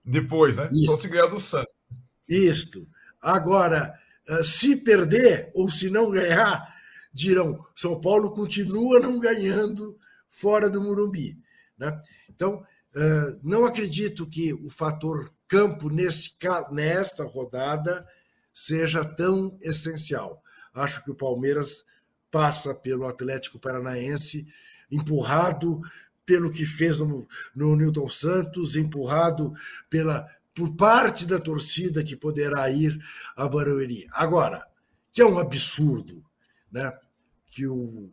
[0.04, 0.70] Depois, né?
[0.72, 0.96] Isso.
[0.96, 1.74] Só se ganhar do Santos.
[2.28, 2.88] Isto.
[3.22, 3.94] Agora,
[4.28, 6.74] eh, se perder ou se não ganhar,
[7.14, 9.98] dirão: São Paulo continua não ganhando
[10.30, 11.38] fora do Murumbi.
[11.78, 12.02] Né?
[12.30, 12.64] Então,
[13.42, 16.32] não acredito que o fator campo nesse,
[16.72, 18.06] nesta rodada
[18.54, 20.42] seja tão essencial.
[20.74, 21.86] Acho que o Palmeiras
[22.30, 24.48] passa pelo Atlético Paranaense,
[24.90, 25.82] empurrado
[26.26, 29.54] pelo que fez no, no Newton Santos, empurrado
[29.90, 32.98] pela, por parte da torcida que poderá ir
[33.36, 34.08] a Barueri.
[34.12, 34.66] Agora,
[35.12, 36.24] que é um absurdo,
[36.72, 36.92] né?
[37.48, 38.10] que o,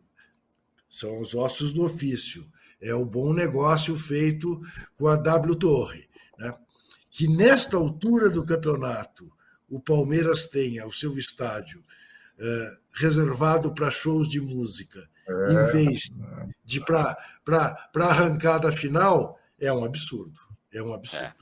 [0.89, 2.45] são os ossos do ofício,
[2.81, 4.61] é o bom negócio feito
[4.97, 6.07] com a W Torre.
[6.37, 6.53] Né?
[7.09, 9.31] Que nesta altura do campeonato
[9.69, 11.83] o Palmeiras tenha o seu estádio
[12.39, 15.07] eh, reservado para shows de música,
[15.49, 16.09] em vez
[16.65, 17.17] de para
[17.95, 20.39] a arrancada final, é um absurdo.
[20.73, 21.25] É um absurdo.
[21.25, 21.33] É.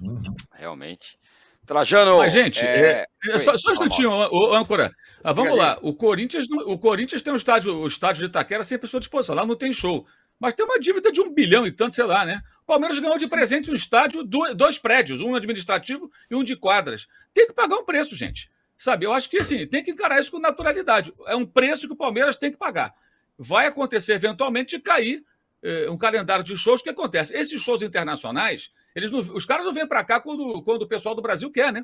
[0.60, 1.18] Realmente.
[1.66, 2.18] Trajano.
[2.18, 3.06] Mas, gente, é...
[3.26, 4.92] é- só, só um instantinho, ô, ô, âncora.
[5.24, 5.78] Ah, vamos lá.
[5.82, 9.36] O Corinthians, o Corinthians tem um estádio, o estádio de Itaquera sem pessoa à disposição.
[9.36, 10.06] Lá não tem show.
[10.40, 12.42] Mas tem uma dívida de um bilhão e tanto, sei lá, né?
[12.64, 16.56] O Palmeiras ganhou de presente um estádio, do- dois prédios, um administrativo e um de
[16.56, 17.08] quadras.
[17.34, 18.50] Tem que pagar um preço, gente.
[18.78, 19.06] Sabe?
[19.06, 21.12] Eu acho que assim, tem que encarar isso com naturalidade.
[21.26, 22.94] É um preço que o Palmeiras tem que pagar.
[23.38, 25.24] Vai acontecer eventualmente de cair
[25.64, 26.82] eh, um calendário de shows.
[26.82, 27.34] O que acontece?
[27.34, 31.16] Esses shows internacionais, eles não- os caras não vêm para cá quando, quando o pessoal
[31.16, 31.84] do Brasil quer, né?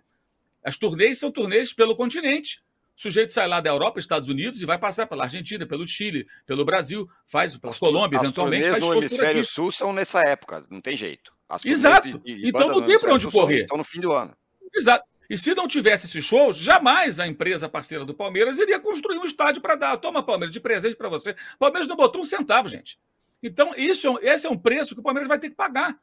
[0.63, 2.61] As turnês são turnês pelo continente.
[2.95, 6.27] O sujeito sai lá da Europa, Estados Unidos, e vai passar pela Argentina, pelo Chile,
[6.45, 10.65] pelo Brasil, faz pela As Colômbia, as eventualmente, faz no hemisfério sul são nessa época,
[10.69, 11.33] não tem jeito.
[11.49, 12.21] As Exato.
[12.25, 13.57] Então não tem hemisfério onde correr.
[13.57, 14.35] Estão no fim do ano.
[14.73, 15.05] Exato.
[15.29, 19.25] E se não tivesse esses shows, jamais a empresa parceira do Palmeiras iria construir um
[19.25, 19.97] estádio para dar.
[19.97, 21.31] Toma, Palmeiras, de presente para você.
[21.55, 22.99] O Palmeiras não botou um centavo, gente.
[23.41, 25.97] Então, isso é esse é um preço que o Palmeiras vai ter que pagar.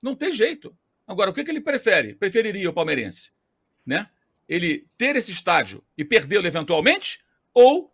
[0.00, 0.76] Não tem jeito.
[1.06, 2.14] Agora, o que, que ele prefere?
[2.14, 3.32] Preferiria o palmeirense?
[3.84, 4.08] Né?
[4.48, 7.20] Ele ter esse estádio e perdê-lo eventualmente?
[7.52, 7.92] Ou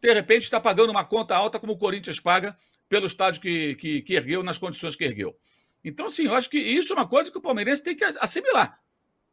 [0.00, 2.56] de repente está pagando uma conta alta como o Corinthians paga
[2.88, 5.36] pelo estádio que, que, que ergueu, nas condições que ergueu.
[5.84, 8.80] Então, assim, eu acho que isso é uma coisa que o Palmeirense tem que assimilar.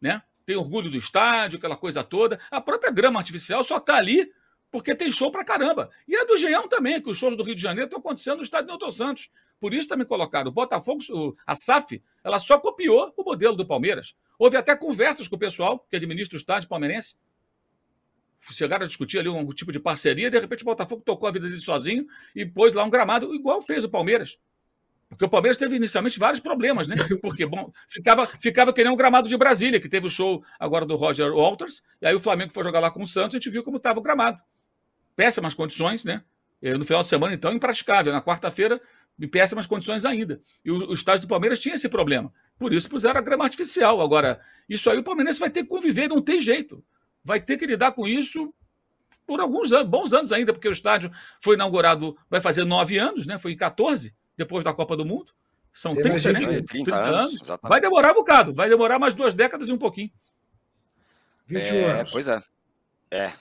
[0.02, 0.22] Né?
[0.46, 2.40] Tem orgulho do estádio, aquela coisa toda.
[2.50, 4.32] A própria grama artificial só está ali
[4.72, 5.90] porque tem show pra caramba.
[6.08, 8.44] E a do Geão também, que os shows do Rio de Janeiro estão acontecendo no
[8.44, 9.30] estádio Newton Santos.
[9.60, 10.50] Por isso também colocaram.
[10.50, 11.00] O Botafogo,
[11.46, 14.16] a SAF, ela só copiou o modelo do Palmeiras.
[14.40, 17.18] Houve até conversas com o pessoal que administra o estádio palmeirense.
[18.40, 21.50] Chegaram a discutir ali um tipo de parceria, de repente o Botafogo tocou a vida
[21.50, 24.40] dele sozinho e pôs lá um gramado, igual fez o Palmeiras.
[25.10, 26.96] Porque o Palmeiras teve inicialmente vários problemas, né?
[27.22, 30.86] Porque, bom, ficava, ficava que nem um gramado de Brasília, que teve o show agora
[30.86, 33.40] do Roger Walters, e aí o Flamengo foi jogar lá com o Santos e a
[33.40, 34.40] gente viu como estava o gramado.
[35.16, 36.24] Péssimas condições, né?
[36.62, 38.14] No final de semana, então, impraticável.
[38.14, 38.82] Na quarta-feira,
[39.20, 40.40] em péssimas condições ainda.
[40.64, 42.32] E o, o estádio do Palmeiras tinha esse problema.
[42.58, 44.02] Por isso puseram a grama artificial.
[44.02, 46.84] Agora, isso aí o Palmeirense vai ter que conviver, não tem jeito.
[47.24, 48.54] Vai ter que lidar com isso
[49.28, 51.12] por alguns anos, bons anos ainda, porque o estádio
[51.44, 53.38] foi inaugurado, vai fazer nove anos, né?
[53.38, 55.32] Foi em 14, depois da Copa do Mundo.
[55.72, 56.40] São 30, né?
[56.40, 57.50] 30, 30 anos.
[57.50, 57.60] anos.
[57.62, 60.10] Vai demorar um bocado, vai demorar mais duas décadas e um pouquinho.
[61.46, 62.12] 21 é, anos.
[62.12, 62.42] Pois é.
[63.12, 63.32] É.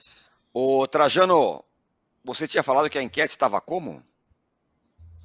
[0.53, 1.65] O Trajano,
[2.23, 4.05] você tinha falado que a enquete estava como?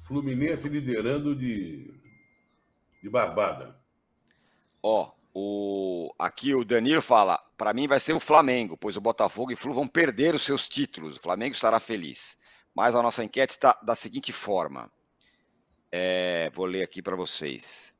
[0.04, 1.90] Fluminense liderando de,
[3.02, 3.74] de barbada.
[4.82, 9.50] Ó, o, aqui o Danilo fala: para mim vai ser o Flamengo, pois o Botafogo
[9.50, 11.16] e o Flu vão perder os seus títulos.
[11.16, 12.36] O Flamengo estará feliz.
[12.74, 14.92] Mas a nossa enquete está da seguinte forma:
[15.90, 17.94] é, vou ler aqui para vocês.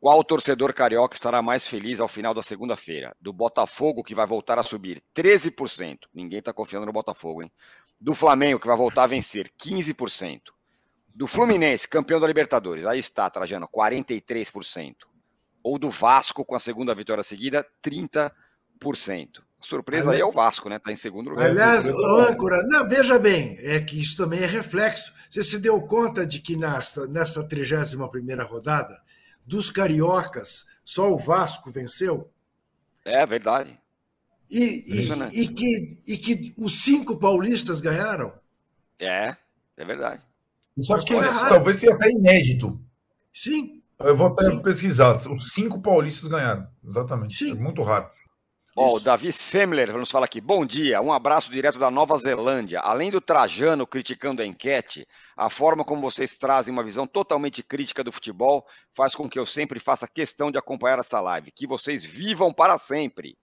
[0.00, 3.16] Qual torcedor carioca estará mais feliz ao final da segunda-feira?
[3.20, 5.98] Do Botafogo, que vai voltar a subir 13%.
[6.14, 7.50] Ninguém está confiando no Botafogo, hein?
[8.00, 10.56] Do Flamengo, que vai voltar a vencer 15%
[11.18, 14.94] do Fluminense, campeão da Libertadores, aí está, Trajano, 43%.
[15.64, 18.30] Ou do Vasco, com a segunda vitória seguida, 30%.
[18.80, 20.76] A surpresa aí é o Vasco, né?
[20.76, 21.50] Está em segundo lugar.
[21.50, 25.12] Aliás, âncora, não, veja bem, é que isso também é reflexo.
[25.28, 27.98] Você se deu conta de que nessa, nessa 31
[28.44, 29.02] rodada,
[29.44, 32.30] dos cariocas, só o Vasco venceu?
[33.04, 33.76] É verdade.
[34.48, 38.32] E, e, e, que, e que os cinco paulistas ganharam?
[39.00, 39.36] É,
[39.76, 40.27] é verdade.
[40.78, 42.80] Isso acho que é, talvez seja até inédito.
[43.32, 43.82] Sim.
[43.98, 44.60] Eu vou Sim.
[44.60, 45.16] pesquisar.
[45.28, 46.68] Os cinco paulistas ganharam.
[46.86, 47.34] Exatamente.
[47.34, 47.50] Sim.
[47.50, 48.08] É muito raro.
[48.76, 50.40] Ó, oh, o Davi Semler nos fala aqui.
[50.40, 52.78] Bom dia, um abraço direto da Nova Zelândia.
[52.78, 55.04] Além do Trajano criticando a enquete,
[55.36, 58.64] a forma como vocês trazem uma visão totalmente crítica do futebol
[58.94, 61.50] faz com que eu sempre faça questão de acompanhar essa live.
[61.50, 63.36] Que vocês vivam para sempre.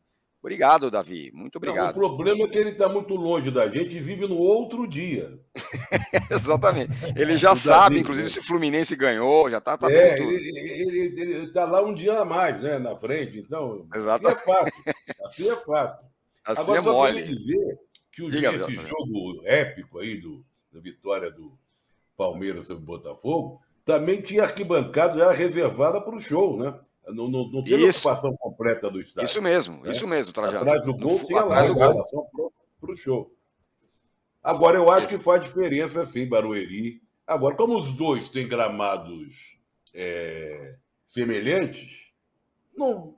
[0.46, 1.32] Obrigado, Davi.
[1.34, 1.98] Muito obrigado.
[1.98, 4.86] Não, o problema é que ele está muito longe da gente e vive no outro
[4.86, 5.40] dia.
[6.30, 6.94] Exatamente.
[7.16, 8.32] Ele já sabe, Davi, inclusive, né?
[8.32, 12.60] se o Fluminense ganhou, já está tá, é, Ele está lá um dia a mais,
[12.60, 13.40] né, na frente.
[13.40, 14.38] Então, Exatamente.
[14.38, 14.84] assim é fácil.
[15.24, 16.06] Assim é fácil.
[16.46, 17.24] Assim Agora, é só mole.
[17.24, 17.80] dizer
[18.12, 21.58] que o Diga, esse jogo épico aí do, da vitória do
[22.16, 26.80] Palmeiras sobre o Botafogo também tinha arquibancada já reservada para o show, né?
[27.08, 28.00] Não, não, não tem isso.
[28.00, 29.30] ocupação completa do estádio.
[29.30, 29.92] Isso mesmo, né?
[29.92, 30.62] isso mesmo, Trajano.
[30.62, 32.28] Atrás do gol tinha lá a ocupação
[32.82, 33.32] para o show.
[34.44, 37.02] Agora, eu acho que faz diferença, sim, Barueri.
[37.26, 39.58] Agora, como os dois têm gramados
[39.94, 40.76] é,
[41.08, 42.06] semelhantes,
[42.78, 43.16] não.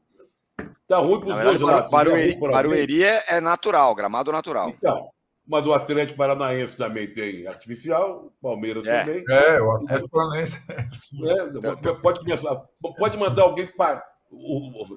[0.88, 1.92] Tá ruim para os dois lados.
[1.92, 4.70] Barueri, Barueri é, é natural, gramado natural.
[4.70, 5.10] Então,
[5.48, 9.04] mas o Atlético Paranaense também tem artificial, Palmeiras é.
[9.04, 9.24] também.
[9.30, 10.62] É, o Atlético Paranaense.
[10.68, 12.56] É, pode começar,
[12.98, 14.04] pode mandar alguém para.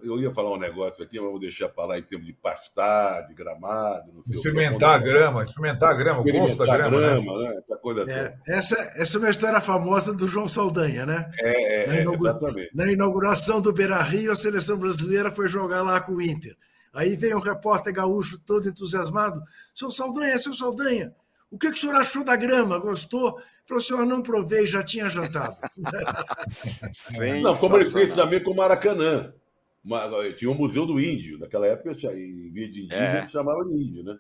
[0.02, 3.28] Eu ia falar um negócio aqui, mas vou deixar para lá em termos de pastar,
[3.28, 4.10] de gramado.
[4.28, 7.00] experimentar a grama, experimentar a grama, o gosto da grama.
[7.00, 7.08] Né?
[7.10, 7.56] grama né?
[7.56, 11.30] Essa, coisa é, essa, essa é uma história famosa do João Saldanha, né?
[11.38, 12.30] É, é, na, inaugura...
[12.30, 12.76] exatamente.
[12.76, 16.56] na inauguração do Beira Rio, a seleção brasileira foi jogar lá com o Inter.
[16.92, 19.42] Aí vem um repórter gaúcho todo entusiasmado.
[19.74, 21.14] Seu Saldanha, seu Saldanha,
[21.50, 22.78] o que, que o senhor achou da grama?
[22.78, 23.40] Gostou?
[23.66, 25.56] Falou, senhor, não provei, já tinha jantado.
[27.40, 29.32] não, como ele fez também com o Maracanã.
[30.36, 33.28] Tinha o Museu do Índio, naquela época, em via de indígena, é.
[33.28, 34.18] chamava de índio, né?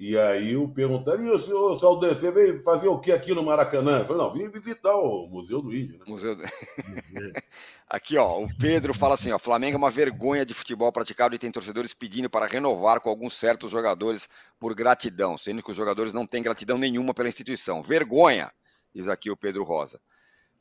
[0.00, 3.42] E aí eu perguntaram, e o senhor Saldanha, você veio fazer o que aqui no
[3.42, 3.98] Maracanã?
[3.98, 5.98] Eu falei, não, vim visitar o Museu do Índio.
[5.98, 6.04] Né?
[6.08, 6.42] Museu do...
[7.86, 11.38] aqui, ó, o Pedro fala assim, ó, Flamengo é uma vergonha de futebol praticado e
[11.38, 14.26] tem torcedores pedindo para renovar com alguns certos jogadores
[14.58, 17.82] por gratidão, sendo que os jogadores não têm gratidão nenhuma pela instituição.
[17.82, 18.50] Vergonha,
[18.94, 20.00] diz aqui o Pedro Rosa.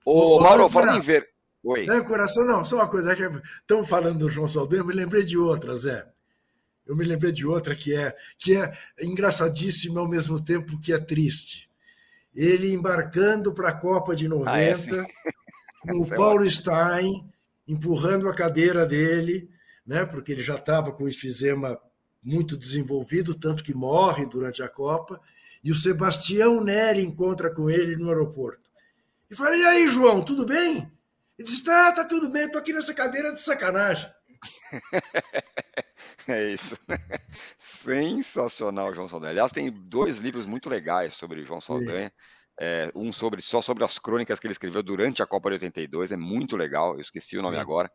[0.03, 1.29] Ô, Ô Mauro, falando em ver...
[1.63, 1.85] Oi.
[1.85, 5.37] Não, coração, não, só uma coisa, estamos falando do João Saldanha, eu me lembrei de
[5.37, 6.05] outra, Zé.
[6.89, 10.97] Eu me lembrei de outra que é que é engraçadíssima ao mesmo tempo que é
[10.97, 11.69] triste.
[12.33, 14.73] Ele embarcando para a Copa de 90, ah, é,
[15.81, 17.31] com o é Paulo Stein
[17.67, 19.47] empurrando a cadeira dele,
[19.85, 21.79] né, porque ele já estava com o efizema
[22.23, 25.21] muito desenvolvido, tanto que morre durante a Copa,
[25.63, 28.67] E o Sebastião Neri encontra com ele no aeroporto.
[29.29, 30.91] E fala: E aí, João, tudo bem?
[31.37, 34.09] Ele diz: Tá, tá tudo bem, tô aqui nessa cadeira de sacanagem.
[36.33, 36.77] é isso.
[37.57, 39.31] Sensacional, João Saldanha.
[39.31, 42.11] Aliás, tem dois livros muito legais sobre João Saldanha.
[42.61, 46.11] É, um sobre só sobre as crônicas que ele escreveu durante a Copa de 82,
[46.11, 46.95] é muito legal.
[46.95, 47.61] Eu esqueci o nome Sim.
[47.61, 47.89] agora,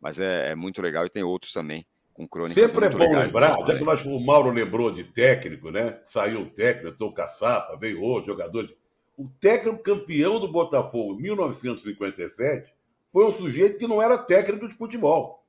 [0.00, 1.06] mas é, é, muito legal.
[1.06, 2.54] E tem outros também com crônicas.
[2.54, 6.00] Sempre é bom legais, lembrar, já que nós, o Mauro lembrou de técnico, né?
[6.04, 8.68] Saiu o técnico, entrou o Caçapa, veio outro jogador.
[9.16, 12.72] O técnico campeão do Botafogo em 1957
[13.12, 15.44] foi um sujeito que não era técnico de futebol.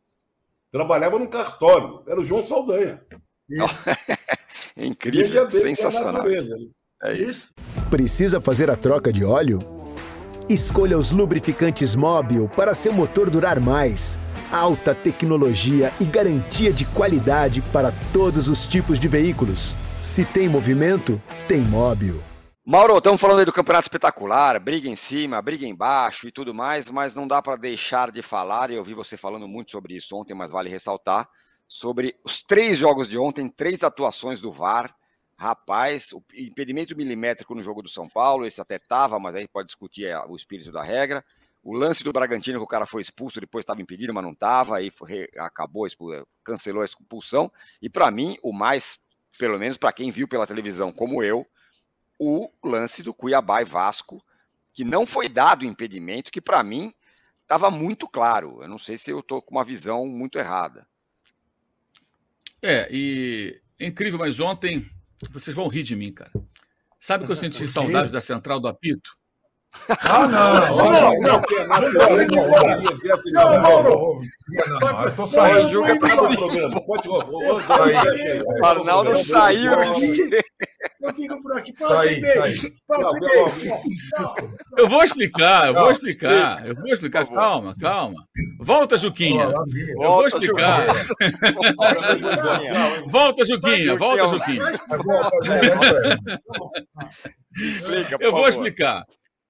[0.71, 2.03] Trabalhava num cartório.
[2.07, 3.01] Era o João Saldanha.
[4.77, 6.23] é incrível, sensacional.
[7.03, 7.51] É isso.
[7.89, 9.59] Precisa fazer a troca de óleo?
[10.49, 14.19] Escolha os lubrificantes Móbil para seu motor durar mais.
[14.51, 19.73] Alta tecnologia e garantia de qualidade para todos os tipos de veículos.
[20.01, 22.28] Se tem movimento, tem Móbil.
[22.71, 26.87] Mauro, estamos falando aí do campeonato espetacular, briga em cima, briga embaixo e tudo mais,
[26.87, 30.15] mas não dá para deixar de falar, e eu vi você falando muito sobre isso
[30.15, 31.27] ontem, mas vale ressaltar,
[31.67, 34.95] sobre os três jogos de ontem, três atuações do VAR,
[35.35, 39.65] Rapaz, o impedimento milimétrico no jogo do São Paulo, esse até tava, mas aí pode
[39.65, 41.25] discutir é, o espírito da regra.
[41.63, 44.77] O lance do Bragantino, que o cara foi expulso, depois estava impedido, mas não estava,
[44.77, 45.87] aí foi, acabou,
[46.43, 47.51] cancelou a expulsão.
[47.81, 48.99] E para mim, o mais,
[49.39, 51.47] pelo menos para quem viu pela televisão, como eu,
[52.19, 54.23] o lance do Cuiabá e Vasco,
[54.73, 56.93] que não foi dado impedimento, que para mim
[57.41, 58.61] estava muito claro.
[58.61, 60.85] Eu não sei se eu estou com uma visão muito errada.
[62.61, 64.85] É, e é incrível, mas ontem
[65.31, 66.31] vocês vão rir de mim, cara.
[66.99, 69.17] Sabe que eu senti saudades da central do apito?
[69.87, 70.53] Ah, não!
[70.53, 71.91] Não, não, não, não,
[74.79, 75.83] não, eu tô saindo.
[78.63, 79.71] Arnaldo saiu.
[81.09, 81.73] Eu fico por aqui.
[81.73, 82.71] Passe beijo.
[82.87, 83.75] Passe beijo.
[84.77, 86.67] Eu vou explicar, eu vou explicar.
[86.67, 87.25] Eu vou explicar.
[87.25, 88.25] Calma, calma.
[88.59, 89.43] Volta, Juquinha.
[89.43, 90.85] Eu vou explicar.
[93.07, 93.95] Volta, Juquinha.
[93.95, 94.63] Volta, Juquinha.
[98.19, 99.05] Eu vou explicar.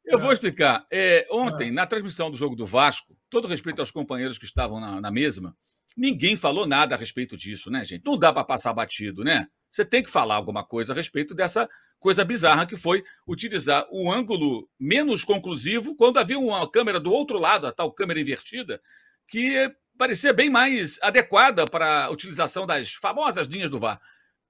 [0.05, 0.85] Eu vou explicar.
[0.91, 4.99] É, ontem, na transmissão do jogo do Vasco, todo respeito aos companheiros que estavam na,
[4.99, 5.55] na mesma,
[5.95, 8.05] ninguém falou nada a respeito disso, né, gente?
[8.05, 9.45] Não dá para passar batido, né?
[9.71, 14.11] Você tem que falar alguma coisa a respeito dessa coisa bizarra que foi utilizar o
[14.11, 18.81] ângulo menos conclusivo quando havia uma câmera do outro lado, a tal câmera invertida,
[19.27, 24.01] que parecia bem mais adequada para a utilização das famosas linhas do VAR.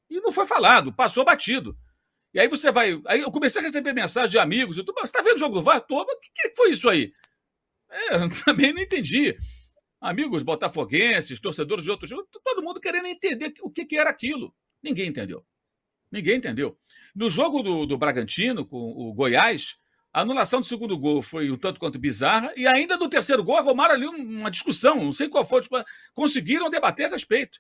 [0.10, 1.76] E não foi falado, passou batido.
[2.34, 3.02] E aí você vai.
[3.08, 4.78] Aí eu comecei a receber mensagens de amigos.
[4.78, 5.82] Eu tô, você está vendo o jogo do VAR?
[5.82, 7.12] Tô, o que, que foi isso aí?
[7.90, 9.36] É, eu também não entendi.
[10.00, 12.10] Amigos botafoguenses, torcedores de outros
[12.44, 14.56] todo mundo querendo entender o que, que era aquilo.
[14.82, 15.46] Ninguém entendeu.
[16.12, 16.78] Ninguém entendeu.
[17.16, 19.78] No jogo do, do Bragantino, com o Goiás,
[20.12, 23.58] a anulação do segundo gol foi um tanto quanto bizarra, e ainda do terceiro gol
[23.58, 25.62] arrumaram ali uma discussão, não sei qual foi,
[26.14, 27.60] conseguiram debater a respeito.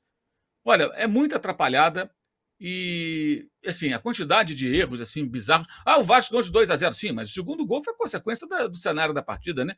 [0.65, 2.11] Olha, é muito atrapalhada
[2.59, 5.67] e, assim, a quantidade de erros, assim, bizarros.
[5.85, 8.47] Ah, o Vasco ganhou de 2 a 0 sim, mas o segundo gol foi consequência
[8.47, 9.75] da, do cenário da partida, né?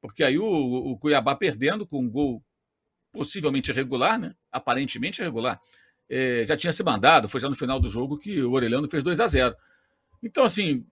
[0.00, 2.42] Porque aí o, o Cuiabá perdendo com um gol
[3.12, 4.34] possivelmente irregular, né?
[4.50, 5.60] Aparentemente irregular.
[6.14, 9.02] É, já tinha se mandado, foi já no final do jogo que o Orelhano fez
[9.02, 9.56] 2 a 0
[10.22, 10.84] Então, assim,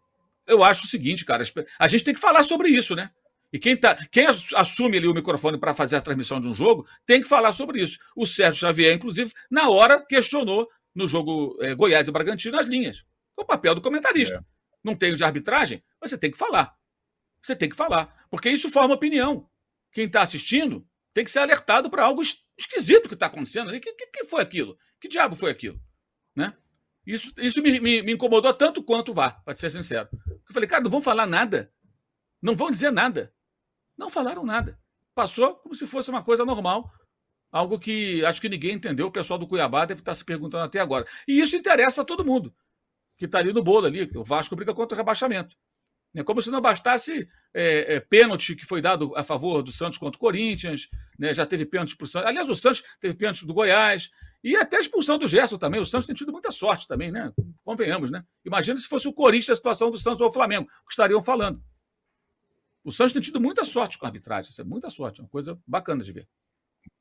[0.46, 1.44] eu acho o seguinte, cara,
[1.78, 3.10] a gente tem que falar sobre isso, né?
[3.52, 6.86] E quem, tá, quem assume ali o microfone para fazer a transmissão de um jogo
[7.04, 7.98] tem que falar sobre isso.
[8.16, 13.04] O Sérgio Xavier, inclusive, na hora questionou no jogo é, Goiás e Bragantino as linhas.
[13.38, 14.36] É o papel do comentarista.
[14.36, 14.40] É.
[14.82, 16.74] Não tem de arbitragem, você tem que falar.
[17.42, 18.24] Você tem que falar.
[18.30, 19.46] Porque isso forma opinião.
[19.92, 22.22] Quem está assistindo tem que ser alertado para algo
[22.58, 23.68] esquisito que está acontecendo.
[23.68, 24.76] O que, que, que, foi aquilo?
[25.00, 25.80] Que diabo foi aquilo?
[26.34, 26.56] Né?
[27.06, 30.08] Isso, isso me, me, me incomodou tanto quanto VAR, para ser sincero.
[30.28, 31.72] Eu falei, cara, não vão falar nada.
[32.40, 33.34] Não vão dizer nada.
[33.96, 34.78] Não falaram nada.
[35.14, 36.90] Passou como se fosse uma coisa normal,
[37.52, 40.78] Algo que acho que ninguém entendeu, o pessoal do Cuiabá deve estar se perguntando até
[40.78, 41.04] agora.
[41.26, 42.54] E isso interessa a todo mundo
[43.16, 44.08] que está ali no bolo ali.
[44.14, 45.56] O Vasco briga contra o rebaixamento.
[46.14, 49.98] É como se não bastasse é, é, pênalti que foi dado a favor do Santos
[49.98, 50.88] contra o Corinthians,
[51.18, 51.32] né?
[51.32, 52.28] já teve pênalti para o Santos.
[52.28, 54.10] Aliás, o Santos teve pênalti do Goiás,
[54.42, 55.80] e até a expulsão do Gerson também.
[55.80, 57.32] O Santos tem tido muita sorte também, né?
[57.62, 58.24] Convenhamos, né?
[58.44, 61.62] Imagina se fosse o Corinthians a situação do Santos ou o Flamengo, que estariam falando.
[62.82, 65.28] O Santos tem tido muita sorte com a arbitragem, isso é muita sorte, é uma
[65.28, 66.28] coisa bacana de ver.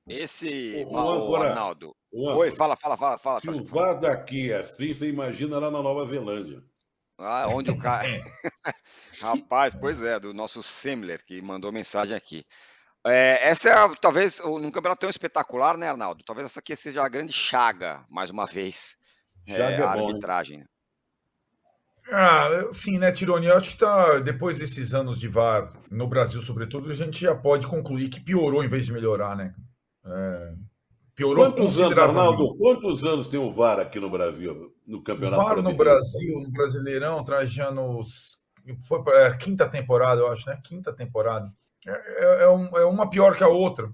[0.06, 1.96] Esse, o, o, Arnaldo.
[2.12, 3.18] O, Oi, fala, fala, fala.
[3.18, 6.64] fala se o VAR daqui é assim, você imagina lá na Nova Zelândia.
[7.20, 8.08] Ah, onde o cara.
[9.22, 12.46] Rapaz, pois é, do nosso Semler, que mandou mensagem aqui.
[13.06, 16.24] É, essa é, talvez, num campeonato tão espetacular, né, Arnaldo?
[16.24, 18.98] Talvez essa aqui seja a grande chaga, mais uma vez.
[19.46, 20.66] É, chaga é, a arbitragem.
[22.12, 23.48] Ah, sim, né, Tironi?
[23.48, 27.36] Eu acho que tá, depois desses anos de VAR, no Brasil, sobretudo, a gente já
[27.36, 29.54] pode concluir que piorou em vez de melhorar, né?
[30.06, 30.54] É,
[31.20, 35.62] piorou Quantos anos, Arnaldo, quantos anos tem o VAR aqui no Brasil, no Campeonato VAR
[35.62, 38.00] no Brasil, no Brasileirão, Trajano,
[38.88, 40.58] foi para a quinta temporada, eu acho, né?
[40.64, 41.52] Quinta temporada.
[41.86, 43.94] É, é, é, um, é uma pior que a outra.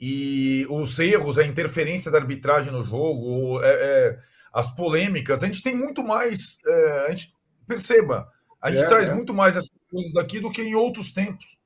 [0.00, 4.18] E os erros, a interferência da arbitragem no jogo, é, é
[4.52, 6.58] as polêmicas, a gente tem muito mais.
[6.66, 7.32] É, a gente
[7.64, 8.28] perceba,
[8.60, 9.14] a gente é, traz é.
[9.14, 11.56] muito mais essas coisas daqui do que em outros tempos.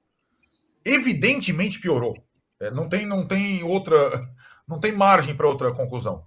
[0.84, 2.14] Evidentemente piorou.
[2.60, 4.28] É, não tem, não tem outra,
[4.68, 6.22] não tem margem para outra conclusão.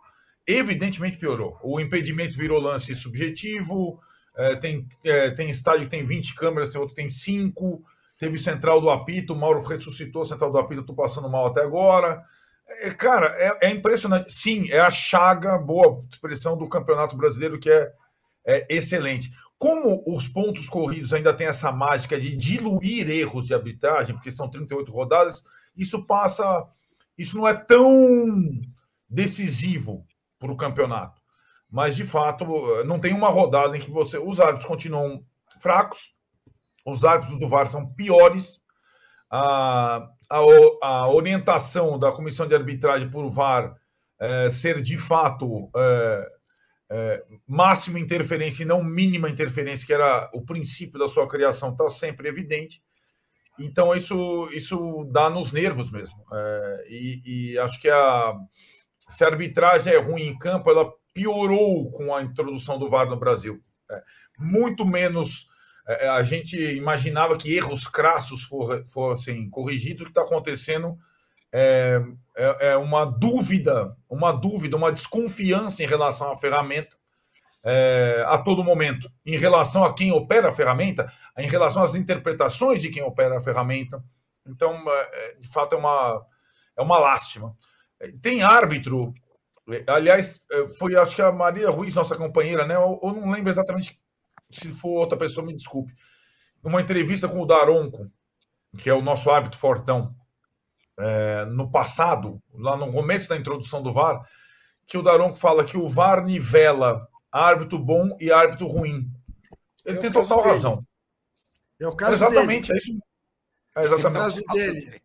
[0.46, 1.58] Evidentemente piorou.
[1.64, 4.02] O impedimento virou lance subjetivo.
[4.36, 7.84] É, tem, é, tem estádio que tem 20 câmeras, tem outro que tem 5.
[8.20, 12.24] Teve central do apito, o Mauro ressuscitou central do apito, estou passando mal até agora.
[12.82, 14.32] É, cara, é, é, impressionante.
[14.32, 17.92] Sim, é a chaga, boa expressão do Campeonato Brasileiro, que é,
[18.46, 19.32] é, excelente.
[19.58, 24.50] Como os pontos corridos ainda tem essa mágica de diluir erros de arbitragem, porque são
[24.50, 25.44] 38 rodadas,
[25.76, 26.68] isso passa.
[27.18, 28.62] Isso não é tão
[29.10, 30.06] decisivo
[30.40, 31.22] para o campeonato.
[31.70, 32.46] Mas, de fato,
[32.84, 34.18] não tem uma rodada em que você.
[34.18, 35.26] Os árbitros continuam
[35.60, 36.14] fracos,
[36.86, 38.62] os árbitros do VAR são piores.
[39.30, 40.38] Ah, a,
[40.82, 43.76] a orientação da comissão de arbitragem por VAR
[44.20, 46.32] é, ser de fato é,
[46.90, 51.90] é, máxima interferência e não mínima interferência, que era o princípio da sua criação, está
[51.90, 52.82] sempre evidente.
[53.60, 56.18] Então, isso, isso dá nos nervos mesmo.
[56.32, 57.22] É, e,
[57.54, 58.34] e, acho que a,
[59.10, 63.20] se a arbitragem é ruim em campo, ela piorou com a introdução do VAR no
[63.20, 63.62] Brasil.
[63.90, 64.02] É,
[64.40, 65.48] muito menos
[65.88, 70.02] é, é, a gente imaginava que erros crassos for, fossem corrigidos.
[70.02, 70.98] O que está acontecendo
[71.52, 72.02] é,
[72.36, 76.96] é, é, uma dúvida, uma dúvida, uma desconfiança em relação à ferramenta
[77.64, 82.82] é, a todo momento, em relação a quem opera a ferramenta, em relação às interpretações
[82.82, 84.04] de quem opera a ferramenta.
[84.46, 86.26] Então, é, de fato, é uma,
[86.78, 87.56] é uma lástima.
[88.22, 89.14] Tem árbitro,
[89.88, 90.42] aliás,
[90.78, 92.76] foi acho que a Maria Ruiz, nossa companheira, né?
[92.76, 93.98] Eu, eu não lembro exatamente
[94.52, 95.94] se for outra pessoa, me desculpe.
[96.62, 98.12] Numa entrevista com o Daronco,
[98.78, 100.14] que é o nosso árbitro fortão,
[100.98, 104.22] é, no passado, lá no começo da introdução do VAR,
[104.86, 109.12] que o Daronco fala que o VAR nivela árbitro bom e árbitro ruim.
[109.84, 110.50] Ele é tem total dele.
[110.52, 110.86] razão.
[111.82, 112.80] É o caso exatamente, dele.
[112.80, 113.00] é isso.
[113.76, 114.06] É exatamente.
[114.06, 115.02] É o caso dele.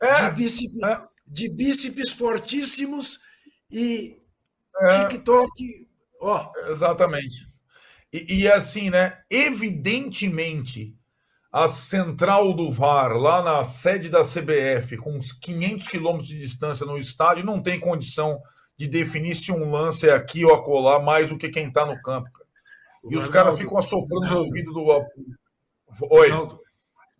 [0.00, 1.02] É, de, bíceps, é.
[1.26, 3.18] de bíceps fortíssimos
[3.70, 4.16] e
[4.80, 5.08] é.
[5.08, 5.88] TikTok.
[6.20, 6.52] Ó.
[6.68, 7.48] Exatamente.
[8.12, 9.20] E, e assim, né?
[9.28, 10.96] Evidentemente,
[11.52, 16.86] a central do VAR, lá na sede da CBF, com uns 500 quilômetros de distância
[16.86, 18.40] no estádio, não tem condição
[18.78, 22.00] de definir se um lance é aqui ou acolá mais do que quem está no
[22.00, 22.30] campo.
[22.30, 22.46] Cara.
[23.10, 24.84] E os caras ficam assoprando no ouvido do.
[26.10, 26.28] Oi.
[26.28, 26.60] Ronaldo,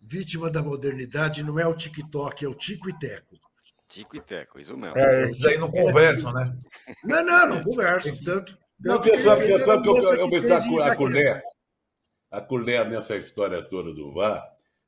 [0.01, 3.37] vítima da modernidade não é o TikTok, é o Tico e Teco.
[3.89, 4.97] Tico e Teco, isso mesmo.
[4.97, 6.55] É, esses aí não conversam, né?
[7.03, 8.57] Não, não, não conversam tanto.
[8.79, 11.43] Não, você sabe, você sabe que eu, eu, eu a, a colher,
[12.31, 14.47] a colher nessa história toda do VAR.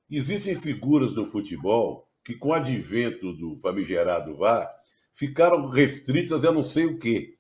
[0.10, 4.72] Existem figuras do futebol que, com o advento do famigerado VAR,
[5.14, 7.36] ficaram restritas a não sei o quê.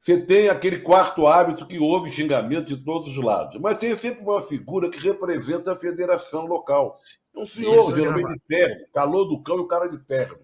[0.00, 4.22] Você tem aquele quarto hábito que houve xingamento de todos os lados, mas tem sempre
[4.22, 6.96] uma figura que representa a federação local.
[7.34, 10.38] É um senhor, Isso, geralmente de terno, calor do cão e o cara de terno.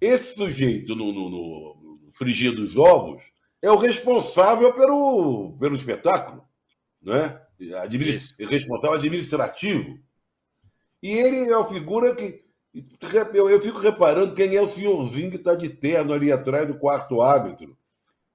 [0.00, 3.22] Esse sujeito no, no, no frigir dos ovos
[3.60, 6.44] é o responsável pelo, pelo espetáculo,
[7.02, 7.40] né?
[7.82, 8.34] Administ...
[8.38, 9.98] responsável administrativo.
[11.02, 12.44] E ele é uma figura que.
[13.32, 16.78] Eu, eu fico reparando quem é o senhorzinho que está de terno ali atrás do
[16.78, 17.76] quarto árbitro.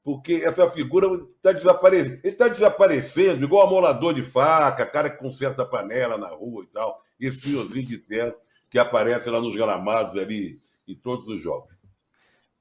[0.04, 1.08] Porque essa figura
[1.38, 2.20] está desaparecendo.
[2.24, 7.02] Ele está desaparecendo, igual amolador de faca, cara que conserta panela na rua e tal.
[7.20, 8.34] Esse senhorzinho de terno
[8.70, 11.74] que aparece lá nos gramados ali em todos os jogos.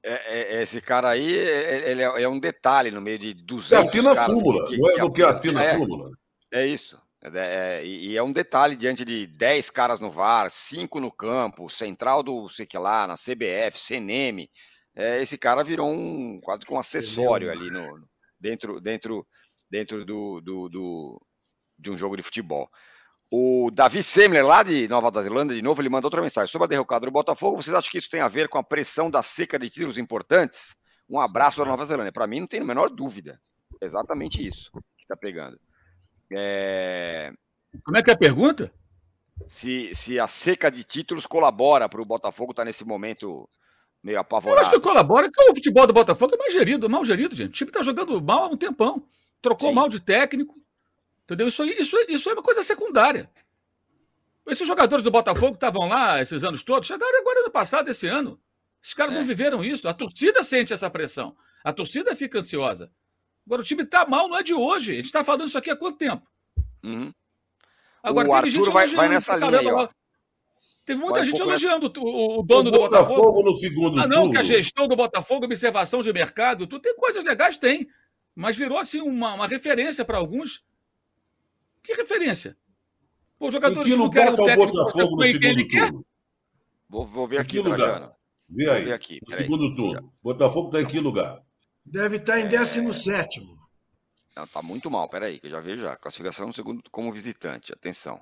[0.01, 4.11] É, é, esse cara aí, ele é, é, um detalhe no meio de 200 assina
[4.11, 6.11] a súmula, que, não é do que assina a é, súmula.
[6.51, 7.01] É isso.
[7.25, 12.21] É, e é um detalhe diante de 10 caras no VAR, 5 no campo, central
[12.21, 14.49] do sei que lá, na CBF, CNM.
[15.21, 18.05] esse cara virou um quase que um acessório ali no,
[18.37, 19.25] dentro, dentro,
[19.69, 21.21] dentro do, do, do,
[21.79, 22.69] de um jogo de futebol.
[23.31, 26.51] O Davi Semler, lá de Nova Zelândia, de novo, ele mandou outra mensagem.
[26.51, 29.09] Sobre a derrocada do Botafogo, vocês acham que isso tem a ver com a pressão
[29.09, 30.75] da seca de títulos importantes?
[31.09, 32.11] Um abraço da Nova Zelândia.
[32.11, 33.39] Para mim, não tem a menor dúvida.
[33.81, 35.57] exatamente isso que está pegando.
[36.31, 37.31] É...
[37.83, 38.71] Como é que é a pergunta?
[39.47, 43.49] Se, se a seca de títulos colabora para o Botafogo estar tá nesse momento
[44.03, 44.59] meio apavorado.
[44.59, 47.49] Eu acho que colabora que o futebol do Botafogo é mais gerido, mal gerido, gente.
[47.49, 49.05] O time está jogando mal há um tempão.
[49.41, 49.75] trocou Sim.
[49.75, 50.53] mal de técnico,
[51.23, 51.47] entendeu?
[51.47, 53.29] Isso, isso, isso é uma coisa secundária.
[54.47, 58.39] Esses jogadores do Botafogo estavam lá esses anos todos, chegaram agora no passado, esse ano.
[58.81, 59.15] Esses caras É.
[59.15, 59.87] não viveram isso.
[59.87, 61.35] A torcida sente essa pressão.
[61.63, 62.91] A torcida fica ansiosa.
[63.45, 64.93] Agora, o time está mal, não é de hoje.
[64.93, 66.25] A gente está falando isso aqui há quanto tempo?
[66.83, 67.11] Uhum.
[68.01, 69.81] Agora, O teve Arthur gente vai- elogiando vai nessa linha aí, ó.
[69.83, 69.89] lá.
[70.85, 73.15] Teve muita Vai um gente nessa- elogiando o, o dono o do Botafogo.
[73.21, 74.31] Botafogo no segundo Ah, não, turno.
[74.33, 77.87] que a gestão do Botafogo, observação de mercado, tu tem coisas legais, tem.
[78.35, 80.63] Mas virou assim uma, uma referência para alguns.
[81.81, 82.57] Que referência?
[83.39, 85.65] Pô, os Em jogadores que não querem um o técnico que Botafogo no quem ele
[85.65, 85.91] quer.
[86.89, 87.61] Vou, vou ver Em aqui?
[87.63, 88.11] Trajano.
[88.49, 88.85] Vê Vou aí.
[88.85, 90.13] ver aqui, No segundo turno.
[90.21, 91.41] Botafogo está em que lugar?
[91.85, 93.41] Deve estar em 17.
[94.35, 95.95] Não, tá muito mal, peraí, que eu já vejo já.
[95.95, 98.19] Classificação no segundo como visitante, atenção.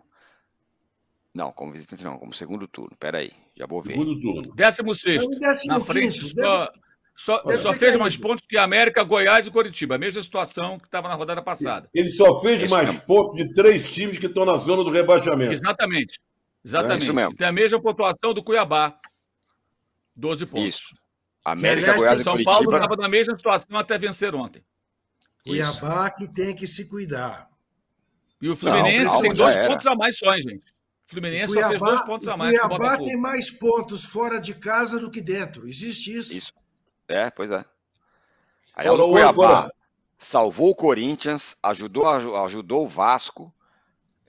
[1.33, 2.95] Não, como visitante não, como segundo turno.
[2.99, 3.93] Peraí, já vou ver.
[3.93, 4.53] Segundo turno.
[4.53, 5.31] Décimo sexto.
[5.31, 6.69] É o décimo Na frente, quinto, só,
[7.15, 7.99] só, deve só ter fez caído.
[8.01, 9.95] mais pontos que América, Goiás e Coritiba.
[9.95, 11.87] A mesma situação que estava na rodada passada.
[11.93, 13.01] Ele só fez Isso mais mesmo.
[13.05, 15.53] pontos de três times que estão na zona do rebaixamento.
[15.53, 16.19] Exatamente.
[16.65, 17.01] Exatamente.
[17.01, 17.35] É isso mesmo.
[17.37, 18.99] Tem a mesma pontuação do Cuiabá.
[20.13, 20.67] 12 pontos.
[20.67, 21.00] Isso.
[21.43, 22.51] América, aliás, Goiás e São Curitiba.
[22.51, 24.63] Paulo estava na mesma situação até vencer ontem.
[25.43, 27.49] Cuiabá que tem que se cuidar.
[28.41, 29.67] E o Fluminense calma, tem dois era.
[29.67, 30.71] pontos a mais só, hein, gente.
[31.07, 33.05] O Fluminense só fez dois pontos a mais que o Cuiabá Botafogo.
[33.09, 35.67] tem mais pontos fora de casa do que dentro.
[35.67, 36.33] Existe isso.
[36.33, 36.53] Isso.
[37.07, 37.65] É, pois é.
[38.73, 39.73] Aliás, o Cuiabá agora-
[40.17, 43.53] salvou o Corinthians, ajudou, aju- ajudou o Vasco.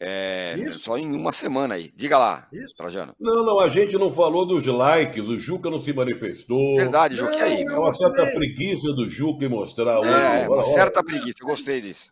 [0.05, 0.81] É, Isso.
[0.81, 1.93] só em uma semana aí.
[1.95, 2.77] Diga lá, Isso.
[2.77, 3.15] Trajano.
[3.21, 6.77] Não, não, a gente não falou dos likes, o Juca não se manifestou.
[6.77, 7.63] Verdade, Ju, que aí?
[7.63, 10.11] É uma certa preguiça do Juca em mostrar hoje.
[10.11, 12.11] É, Olha, uma olha, certa preguiça, eu gostei disso.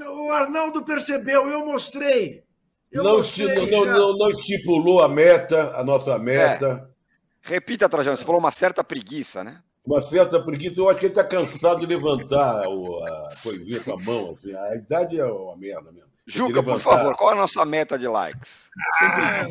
[0.00, 2.42] O Arnaldo percebeu, eu mostrei.
[2.92, 6.88] Eu não, mostrei esti- não, não- não estipulou a meta, a nossa meta.
[7.42, 9.60] Repita, Trajano, você falou uma certa preguiça, né?
[9.84, 10.80] Uma certa preguiça.
[10.80, 14.30] Eu acho que ele está cansado de levantar o- a coisinha com a mão.
[14.32, 14.54] Assim.
[14.54, 16.07] A idade é uma merda mesmo.
[16.28, 18.70] Juca, por favor, qual é a nossa meta de likes?
[19.02, 19.46] Ah,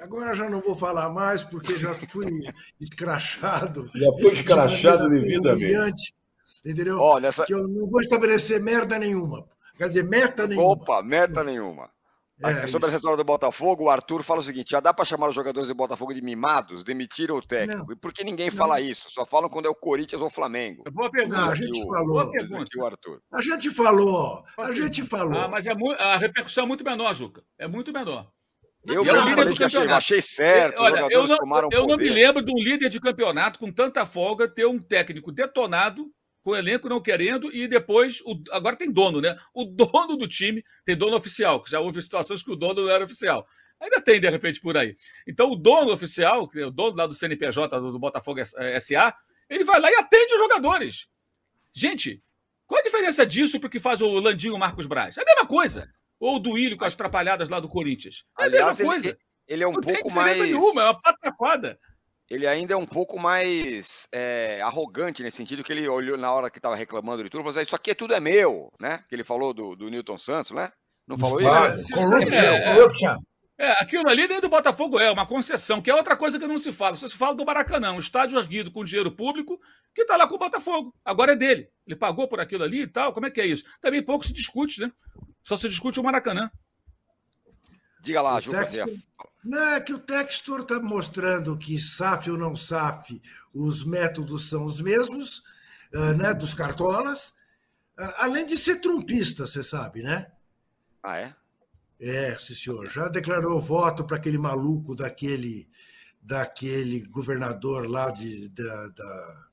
[0.00, 2.26] Agora já não vou falar mais, porque já fui
[2.80, 3.90] escrachado.
[3.94, 6.14] Já foi escrachado De devidamente.
[6.64, 6.98] Entendeu?
[6.98, 7.44] Olha, essa.
[7.44, 9.44] Que eu não vou estabelecer merda nenhuma.
[9.76, 10.68] Quer dizer, meta nenhuma.
[10.72, 11.90] Opa, meta nenhuma.
[12.42, 12.86] É, sobre isso.
[12.86, 15.68] essa história do Botafogo, o Arthur fala o seguinte: já dá para chamar os jogadores
[15.68, 16.84] do Botafogo de mimados?
[16.84, 17.84] Demitiram o técnico.
[17.86, 17.92] Não.
[17.92, 18.56] E por que ninguém Não.
[18.56, 19.10] fala isso?
[19.10, 20.84] Só falam quando é o Corinthians ou o Flamengo.
[20.92, 21.36] Boa pergunta.
[21.40, 22.16] Não, a gente o- falou.
[22.76, 23.20] O Arthur.
[23.32, 24.44] A gente falou.
[24.58, 25.38] A gente falou.
[25.40, 27.42] Ah, mas é a repercussão é muito menor, Juca.
[27.58, 28.28] É muito menor.
[28.86, 29.94] Eu é líder do campeonato.
[29.94, 33.58] achei certo, Olha, eu não, tomaram eu não me lembro de um líder de campeonato
[33.58, 36.06] com tanta folga ter um técnico detonado,
[36.48, 38.22] com o elenco não querendo, e depois.
[38.22, 39.38] O, agora tem dono, né?
[39.52, 42.90] O dono do time tem dono oficial, que já houve situações que o dono não
[42.90, 43.46] era oficial.
[43.78, 44.96] Ainda tem, de repente, por aí.
[45.26, 48.40] Então, o dono oficial, que é o dono lá do CNPJ, do, do Botafogo
[48.80, 49.14] SA,
[49.50, 51.06] ele vai lá e atende os jogadores.
[51.72, 52.22] Gente,
[52.66, 55.18] qual a diferença disso para o que faz o Landinho Marcos Braz?
[55.18, 55.86] É a mesma coisa.
[56.18, 58.24] Ou o Duílio com as trapalhadas lá do Corinthians.
[58.38, 59.18] É a Aliás, mesma ele- coisa.
[59.46, 60.50] Ele é um não tem pouco diferença mais.
[60.50, 61.78] nenhuma, é uma pataquada.
[62.30, 66.50] Ele ainda é um pouco mais é, arrogante nesse sentido que ele olhou na hora
[66.50, 69.02] que estava reclamando de tudo, falou assim, isso aqui é tudo é meu, né?
[69.08, 70.70] Que ele falou do, do Newton Santos, né?
[71.06, 71.48] Não falou isso?
[71.48, 72.74] Ah, corruption, É, é.
[72.74, 73.16] corruption.
[73.60, 76.58] É, aquilo ali dentro do Botafogo é uma concessão, que é outra coisa que não
[76.60, 76.94] se fala.
[76.94, 79.58] Só se fala do Maracanã, um estádio erguido com dinheiro público
[79.92, 80.94] que está lá com o Botafogo.
[81.04, 81.68] Agora é dele.
[81.84, 83.12] Ele pagou por aquilo ali e tal.
[83.12, 83.64] Como é que é isso?
[83.80, 84.92] Também pouco se discute, né?
[85.42, 86.48] Só se discute o Maracanã.
[88.00, 88.64] Diga lá, O Juca.
[89.44, 93.20] Não, é que o Textor está mostrando que SAF ou não SAF,
[93.54, 95.42] os métodos são os mesmos,
[95.94, 97.34] ah, né, dos cartolas,
[97.96, 100.30] Ah, além de ser trumpista, você sabe, né?
[101.02, 101.34] Ah, é?
[102.00, 102.88] É, sim, senhor.
[102.88, 105.68] Já declarou voto para aquele maluco daquele,
[106.22, 109.46] daquele governador lá de, da, da,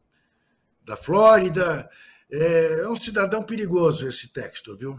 [0.84, 1.90] da Flórida.
[2.32, 4.96] É, é um cidadão perigoso esse Textor, viu?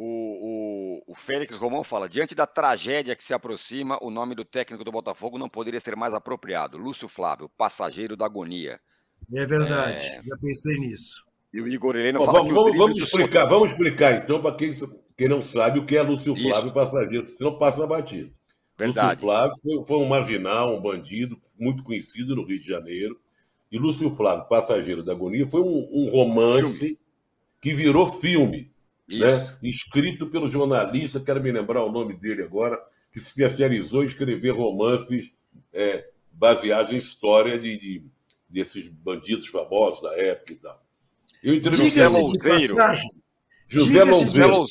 [0.00, 4.44] O, o, o Félix Romão fala: diante da tragédia que se aproxima, o nome do
[4.44, 6.78] técnico do Botafogo não poderia ser mais apropriado.
[6.78, 8.78] Lúcio Flávio, passageiro da agonia.
[9.34, 11.24] É verdade, já pensei nisso.
[11.52, 14.22] E o Igor Heleno Bom, fala vamos, que o vamos, vamos do explicar, vamos explicar
[14.22, 14.70] então para quem,
[15.16, 16.48] quem não sabe o que é Lúcio Isso.
[16.48, 18.32] Flávio passageiro, senão passa batido.
[18.78, 19.08] Verdade.
[19.08, 23.18] Lúcio Flávio foi, foi um marginal, um bandido muito conhecido no Rio de Janeiro.
[23.72, 26.96] E Lúcio Flávio, passageiro da agonia, foi um, um romance
[27.60, 28.70] que virou filme.
[29.08, 29.56] Né?
[29.62, 32.78] escrito pelo jornalista, quero me lembrar o nome dele agora,
[33.12, 35.30] que se especializou em escrever romances
[35.72, 38.04] é, baseados em história de, de-
[38.48, 40.86] desses bandidos famosos da época e tal.
[41.42, 42.76] Eu entrevistei José Diga-se de Louzeiro.
[42.76, 43.10] passagem,
[43.66, 44.64] José Louzeiro.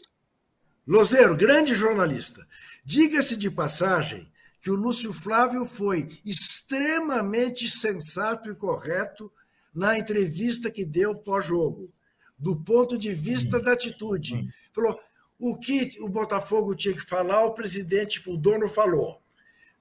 [0.85, 2.47] Lozeiro, grande jornalista.
[2.85, 4.31] Diga-se de passagem
[4.61, 9.31] que o Lúcio Flávio foi extremamente sensato e correto
[9.73, 11.91] na entrevista que deu pós-jogo.
[12.37, 14.47] Do ponto de vista da atitude.
[14.71, 14.99] Falou:
[15.39, 19.21] o que o Botafogo tinha que falar, o presidente, o dono falou.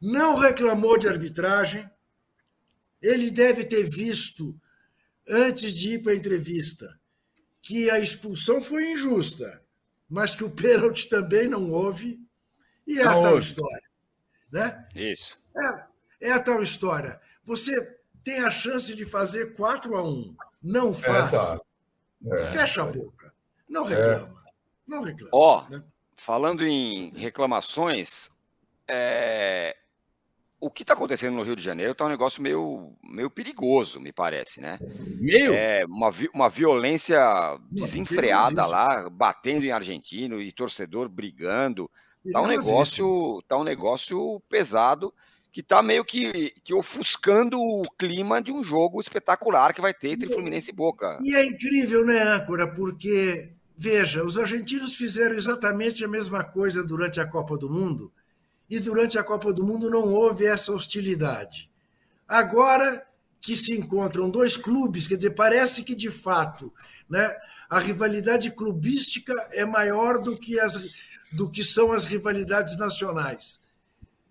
[0.00, 1.88] Não reclamou de arbitragem.
[3.00, 4.58] Ele deve ter visto,
[5.28, 6.98] antes de ir para a entrevista,
[7.62, 9.62] que a expulsão foi injusta,
[10.08, 12.20] mas que o pênalti também não houve.
[12.86, 13.46] E é não a tal houve.
[13.46, 13.82] história.
[14.52, 14.88] Né?
[14.94, 15.38] Isso.
[15.56, 17.20] É, é a tal história.
[17.44, 21.32] Você tem a chance de fazer 4 a 1 Não faz.
[21.32, 21.60] É,
[22.52, 23.32] Fecha a boca.
[23.68, 23.94] Não é.
[23.94, 24.42] reclama.
[24.86, 25.30] Não reclama.
[25.32, 25.82] Ó, né?
[26.16, 28.30] falando em reclamações,
[28.88, 29.76] é...
[30.60, 34.12] o que está acontecendo no Rio de Janeiro está um negócio meio, meio perigoso, me
[34.12, 34.78] parece, né?
[35.18, 35.52] Meio?
[35.52, 37.18] É uma, uma violência
[37.70, 41.90] desenfreada lá, batendo em argentino e torcedor brigando.
[42.32, 45.14] Tá um negócio, tá um negócio pesado
[45.56, 50.10] que está meio que, que ofuscando o clima de um jogo espetacular que vai ter
[50.10, 51.18] entre Fluminense e Boca.
[51.22, 52.70] E é incrível, né, âncora?
[52.70, 58.12] Porque Veja, os argentinos fizeram exatamente a mesma coisa durante a Copa do Mundo
[58.68, 61.70] e durante a Copa do Mundo não houve essa hostilidade.
[62.28, 63.06] Agora
[63.40, 66.70] que se encontram dois clubes, quer dizer, parece que de fato,
[67.08, 67.34] né,
[67.70, 70.86] a rivalidade clubística é maior do que, as,
[71.32, 73.64] do que são as rivalidades nacionais.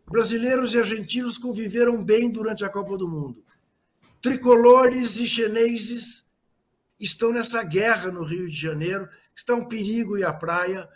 [0.07, 3.43] Brasileiros e argentinos conviveram bem durante a Copa do Mundo.
[4.21, 6.25] Tricolores e chineses
[6.99, 10.87] estão nessa guerra no Rio de Janeiro está um perigo e a praia.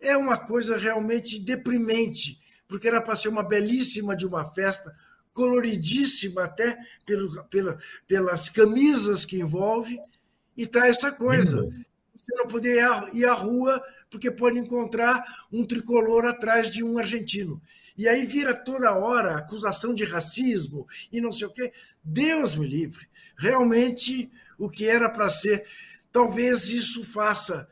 [0.00, 4.94] É uma coisa realmente deprimente, porque era para ser uma belíssima de uma festa,
[5.32, 9.98] coloridíssima até pelo, pela, pelas camisas que envolve,
[10.56, 11.64] e tá essa coisa.
[11.64, 13.82] Você não poder ir à rua
[14.12, 17.60] porque pode encontrar um tricolor atrás de um argentino.
[17.96, 21.72] E aí vira toda hora acusação de racismo e não sei o quê.
[22.04, 23.08] Deus me livre.
[23.36, 25.66] Realmente, o que era para ser.
[26.12, 27.66] Talvez isso faça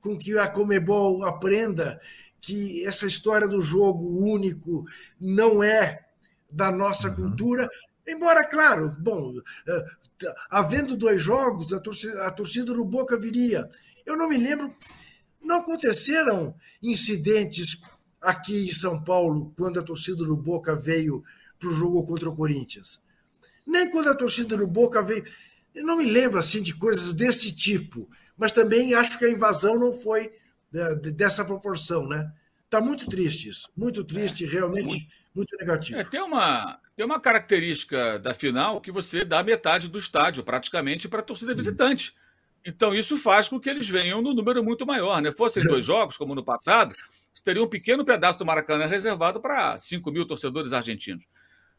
[0.00, 2.00] com que a Comebol aprenda
[2.40, 4.86] que essa história do jogo único
[5.20, 6.06] não é
[6.50, 7.16] da nossa uhum.
[7.16, 7.68] cultura,
[8.06, 9.34] embora, claro, bom,
[9.68, 9.86] eh,
[10.48, 13.68] havendo dois jogos, a torcida, a torcida no Boca viria.
[14.06, 14.74] Eu não me lembro,
[15.42, 17.80] não aconteceram incidentes
[18.20, 21.22] aqui em São Paulo quando a torcida do Boca veio
[21.58, 23.02] para o jogo contra o Corinthians.
[23.66, 25.24] Nem quando a torcida do Boca veio.
[25.74, 28.08] Eu não me lembro assim de coisas desse tipo
[28.40, 30.32] mas também acho que a invasão não foi
[30.72, 32.32] né, dessa proporção, né?
[32.64, 35.98] Está muito triste isso, muito triste, realmente muito, muito negativo.
[35.98, 41.06] É, tem, uma, tem uma característica da final que você dá metade do estádio praticamente
[41.06, 42.14] para a torcida visitante.
[42.64, 45.32] Então isso faz com que eles venham no número muito maior, né?
[45.32, 46.94] Fossem dois jogos, como no passado,
[47.32, 51.24] você teria um pequeno pedaço do Maracanã reservado para 5 mil torcedores argentinos.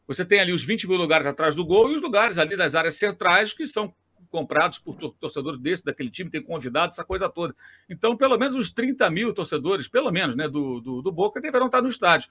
[0.06, 2.74] Você tem ali os 20 mil lugares atrás do gol e os lugares ali das
[2.74, 3.94] áreas centrais que são
[4.30, 7.54] comprados por torcedores desse, daquele time, tem convidado, essa coisa toda.
[7.88, 11.66] Então, pelo menos uns 30 mil torcedores, pelo menos, né, do, do, do Boca, deverão
[11.66, 12.30] estar no estádio.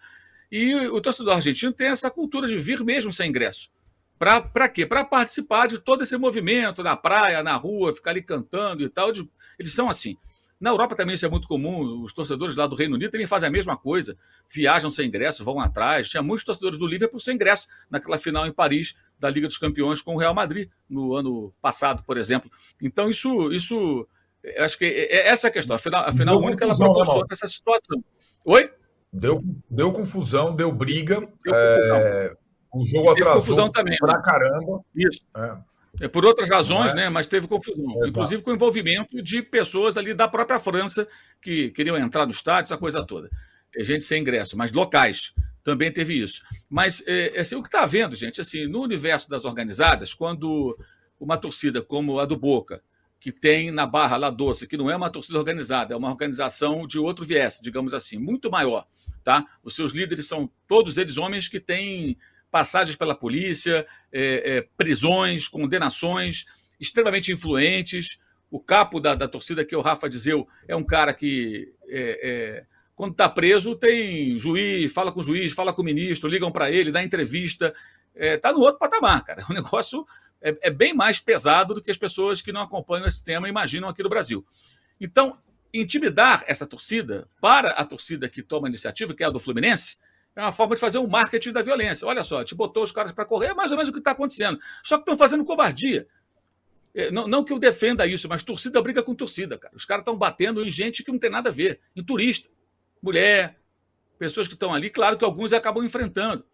[0.51, 3.69] E o torcedor argentino tem essa cultura de vir mesmo sem ingresso.
[4.21, 4.85] Para quê?
[4.85, 9.09] Para participar de todo esse movimento, na praia, na rua, ficar ali cantando e tal.
[9.57, 10.15] Eles são assim.
[10.59, 13.49] Na Europa também isso é muito comum, os torcedores lá do Reino Unido também fazem
[13.49, 14.15] a mesma coisa,
[14.47, 16.07] viajam sem ingresso, vão atrás.
[16.07, 20.01] Tinha muitos torcedores do Liverpool sem ingresso naquela final em Paris da Liga dos Campeões
[20.03, 22.51] com o Real Madrid no ano passado, por exemplo.
[22.79, 24.07] Então isso, isso,
[24.59, 25.75] acho que é, é essa a questão.
[25.75, 28.03] A final, a final única ela proporciona essa situação.
[28.45, 28.71] Oi?
[29.11, 31.27] Deu, deu confusão, deu briga.
[31.43, 32.35] Deu é,
[32.73, 34.21] o jogo atrasou confusão também, pra né?
[34.23, 34.81] caramba.
[34.95, 35.21] Isso.
[35.35, 35.71] É.
[35.99, 36.95] É, por outras razões, é?
[36.95, 37.09] né?
[37.09, 37.91] Mas teve confusão.
[37.91, 38.09] Exato.
[38.09, 41.07] Inclusive com o envolvimento de pessoas ali da própria França
[41.41, 43.29] que queriam entrar no estádio, essa coisa toda.
[43.75, 46.41] É gente sem ingresso, mas locais também teve isso.
[46.69, 50.77] Mas é, assim, o que está havendo, gente, assim, no universo das organizadas, quando
[51.19, 52.81] uma torcida como a do Boca,
[53.19, 56.87] que tem na Barra lá Doce, que não é uma torcida organizada, é uma organização
[56.87, 58.87] de outro viés, digamos assim, muito maior,
[59.23, 59.45] tá?
[59.63, 62.17] Os seus líderes são todos eles homens que têm
[62.51, 66.45] passagens pela polícia, é, é, prisões, condenações,
[66.79, 68.19] extremamente influentes.
[68.49, 72.19] O capo da, da, torcida, que é o Rafa Dizeu, é um cara que, é,
[72.21, 76.51] é quando está preso, tem juiz, fala com o juiz, fala com o ministro, ligam
[76.51, 77.73] para ele, dá entrevista.
[78.13, 79.45] Está é, no outro patamar, cara.
[79.49, 80.05] O negócio
[80.41, 83.87] é, é bem mais pesado do que as pessoas que não acompanham esse tema imaginam
[83.87, 84.45] aqui no Brasil.
[84.99, 85.37] Então,
[85.73, 89.97] intimidar essa torcida para a torcida que toma a iniciativa, que é a do Fluminense,
[90.35, 92.07] é uma forma de fazer um marketing da violência.
[92.07, 94.11] Olha só, te botou os caras para correr, é mais ou menos o que está
[94.11, 94.59] acontecendo.
[94.83, 96.07] Só que estão fazendo covardia.
[96.93, 99.75] É, não, não, que eu defenda isso, mas torcida briga com torcida, cara.
[99.75, 102.49] Os caras estão batendo em gente que não tem nada a ver, em turista,
[103.01, 103.57] mulher,
[104.17, 104.89] pessoas que estão ali.
[104.89, 106.45] Claro que alguns acabam enfrentando.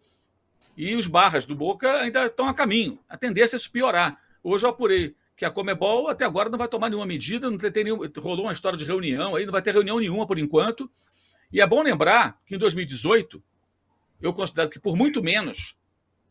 [0.76, 2.98] E os barras do Boca ainda estão a caminho.
[3.08, 4.20] A tendência é isso piorar.
[4.42, 7.84] Hoje eu apurei que a Comebol até agora não vai tomar nenhuma medida, não tem
[7.84, 10.90] nenhum, rolou uma história de reunião aí, não vai ter reunião nenhuma por enquanto.
[11.52, 13.42] E é bom lembrar que em 2018,
[14.20, 15.76] eu considero que por muito menos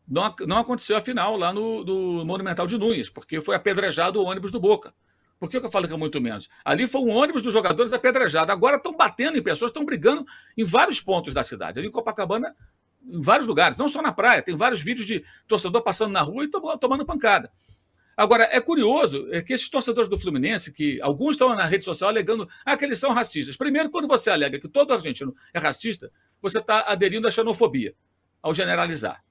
[0.06, 4.24] não, não aconteceu a final lá no, no Monumental de Nunes, porque foi apedrejado o
[4.24, 4.94] ônibus do Boca.
[5.38, 6.48] Por que eu falo que é muito menos?
[6.64, 8.50] Ali foi um ônibus dos jogadores apedrejado.
[8.50, 10.26] Agora estão batendo em pessoas, estão brigando
[10.56, 11.78] em vários pontos da cidade.
[11.78, 12.56] Ali em Copacabana,
[13.06, 14.42] em vários lugares, não só na praia.
[14.42, 17.52] Tem vários vídeos de torcedor passando na rua e tomando pancada.
[18.16, 22.10] Agora, é curioso é que esses torcedores do Fluminense, que alguns estão na rede social
[22.10, 23.56] alegando ah, que eles são racistas.
[23.56, 26.10] Primeiro, quando você alega que todo argentino é racista,
[26.40, 27.94] você está aderindo à xenofobia,
[28.42, 29.24] ao generalizar.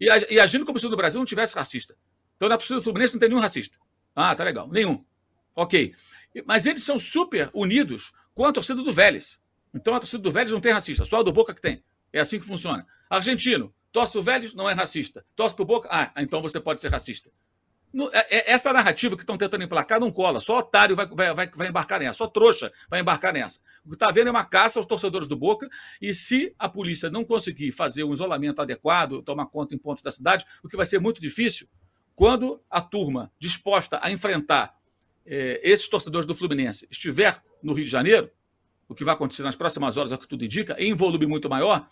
[0.00, 1.96] E, e agindo como se no Brasil não tivesse racista.
[2.36, 3.78] Então, na torcida do Fluminense não tem nenhum racista.
[4.14, 4.68] Ah, tá legal.
[4.68, 5.04] Nenhum.
[5.54, 5.94] Ok.
[6.46, 9.40] Mas eles são super unidos com a torcida do Vélez.
[9.74, 11.82] Então, a torcida do Vélez não tem racista, só a do Boca que tem.
[12.12, 12.86] É assim que funciona.
[13.08, 15.24] Argentino, torce pro Vélez, não é racista.
[15.34, 17.30] Torce pro Boca, ah, então você pode ser racista.
[18.12, 20.40] É, é, essa narrativa que estão tentando emplacar não cola.
[20.40, 22.14] Só otário vai, vai, vai embarcar nessa.
[22.14, 23.60] Só trouxa vai embarcar nessa.
[23.84, 25.68] O que está vendo é uma caça aos torcedores do Boca.
[26.00, 30.10] E se a polícia não conseguir fazer um isolamento adequado, tomar conta em pontos da
[30.10, 31.68] cidade, o que vai ser muito difícil,
[32.14, 34.74] quando a turma disposta a enfrentar
[35.26, 38.30] é, esses torcedores do Fluminense estiver no Rio de Janeiro,
[38.88, 41.48] o que vai acontecer nas próximas horas, é o que tudo indica, em volume muito
[41.48, 41.86] maior,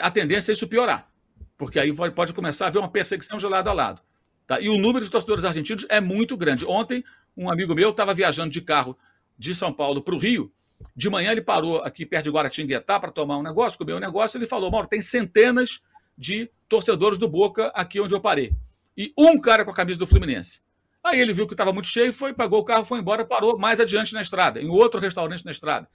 [0.00, 1.08] a tendência é isso piorar.
[1.56, 4.02] Porque aí pode começar a haver uma perseguição de lado a lado.
[4.46, 4.60] Tá?
[4.60, 6.64] E o número de torcedores argentinos é muito grande.
[6.64, 7.04] Ontem,
[7.36, 8.96] um amigo meu estava viajando de carro
[9.38, 10.52] de São Paulo para o Rio.
[10.94, 14.38] De manhã, ele parou aqui perto de Guaratinguetá para tomar um negócio, comer um negócio.
[14.38, 15.80] Ele falou: Mauro, tem centenas
[16.16, 18.52] de torcedores do Boca aqui onde eu parei.
[18.96, 20.60] E um cara com a camisa do Fluminense.
[21.04, 23.78] Aí ele viu que estava muito cheio, foi, pagou o carro, foi embora, parou mais
[23.78, 25.88] adiante na estrada, em outro restaurante na estrada.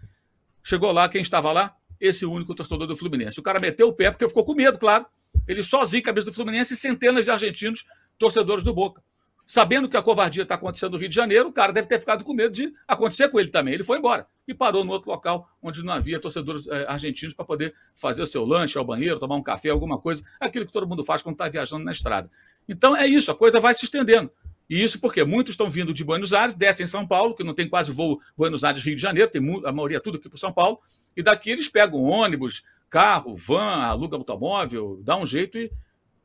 [0.63, 1.75] Chegou lá, quem estava lá?
[1.99, 3.39] Esse único torcedor do Fluminense.
[3.39, 5.05] O cara meteu o pé porque ficou com medo, claro.
[5.47, 7.83] Ele sozinho, cabeça do Fluminense, e centenas de argentinos
[8.21, 9.03] torcedores do Boca.
[9.47, 12.23] Sabendo que a covardia está acontecendo no Rio de Janeiro, o cara deve ter ficado
[12.23, 13.73] com medo de acontecer com ele também.
[13.73, 17.43] Ele foi embora e parou no outro local onde não havia torcedores eh, argentinos para
[17.43, 20.87] poder fazer o seu lanche, ao banheiro, tomar um café, alguma coisa, aquilo que todo
[20.87, 22.29] mundo faz quando está viajando na estrada.
[22.69, 24.31] Então é isso, a coisa vai se estendendo.
[24.69, 27.53] E isso porque muitos estão vindo de Buenos Aires, descem em São Paulo, que não
[27.53, 30.79] tem quase voo Buenos Aires-Rio de Janeiro, tem a maioria tudo aqui para São Paulo,
[31.17, 35.71] e daqui eles pegam ônibus, carro, van, aluga automóvel, dá um jeito e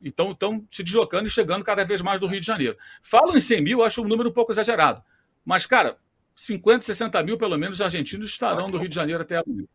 [0.01, 2.77] então estão se deslocando e chegando cada vez mais do Rio de Janeiro.
[3.01, 5.03] Falam em 100 mil, acho um número um pouco exagerado.
[5.43, 5.97] Mas, cara,
[6.35, 9.67] 50, 60 mil, pelo menos, argentinos estarão do Rio de Janeiro até abril.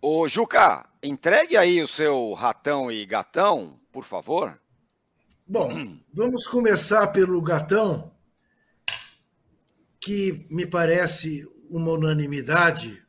[0.00, 4.58] Ô, Juca, entregue aí o seu ratão e gatão, por favor.
[5.46, 8.12] Bom, vamos começar pelo gatão,
[10.00, 13.02] que me parece uma unanimidade,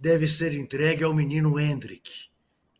[0.00, 2.28] deve ser entregue ao menino Hendrick,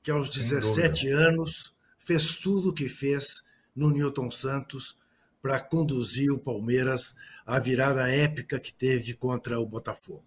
[0.03, 1.75] que aos 17 anos
[2.09, 3.43] fez tudo o que fez
[3.77, 4.97] no Newton Santos
[5.43, 10.25] para conduzir o Palmeiras à virada épica que teve contra o Botafogo.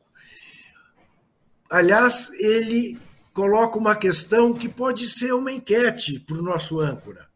[1.68, 3.00] Aliás, ele
[3.34, 7.28] coloca uma questão que pode ser uma enquete para o nosso âncora.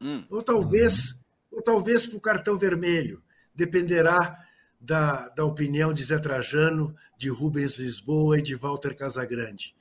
[0.00, 0.24] Hum.
[0.30, 3.22] Ou talvez, ou talvez para o cartão vermelho.
[3.54, 4.38] Dependerá
[4.80, 9.74] da, da opinião de Zé Trajano, de Rubens Lisboa e de Walter Casagrande.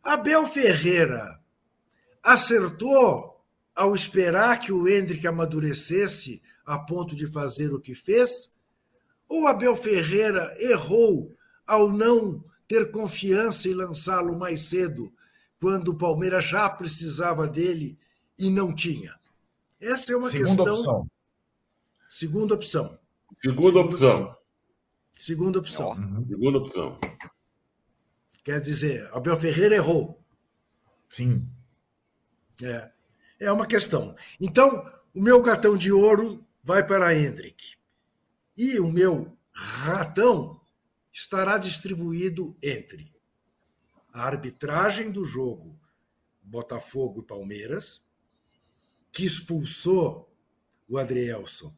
[0.00, 1.40] Abel Ferreira
[2.22, 3.31] acertou
[3.74, 8.56] ao esperar que o Hendrick amadurecesse a ponto de fazer o que fez?
[9.28, 11.34] Ou Abel Ferreira errou
[11.66, 15.12] ao não ter confiança e lançá-lo mais cedo,
[15.60, 17.98] quando o Palmeiras já precisava dele
[18.38, 19.18] e não tinha?
[19.80, 20.74] Essa é uma Segunda questão.
[20.74, 21.10] Opção.
[22.08, 22.98] Segunda opção.
[23.40, 24.36] Segunda opção.
[25.18, 25.90] Segunda opção.
[25.92, 26.26] Uhum.
[26.28, 27.00] Segunda opção.
[28.44, 30.20] Quer dizer, Abel Ferreira errou.
[31.08, 31.48] Sim.
[32.60, 32.90] É
[33.42, 34.14] é uma questão.
[34.40, 37.74] Então, o meu gatão de ouro vai para Hendrick.
[38.56, 40.60] E o meu ratão
[41.12, 43.12] estará distribuído entre
[44.12, 45.78] a arbitragem do jogo
[46.42, 48.04] Botafogo e Palmeiras,
[49.10, 50.32] que expulsou
[50.88, 51.74] o Adrielson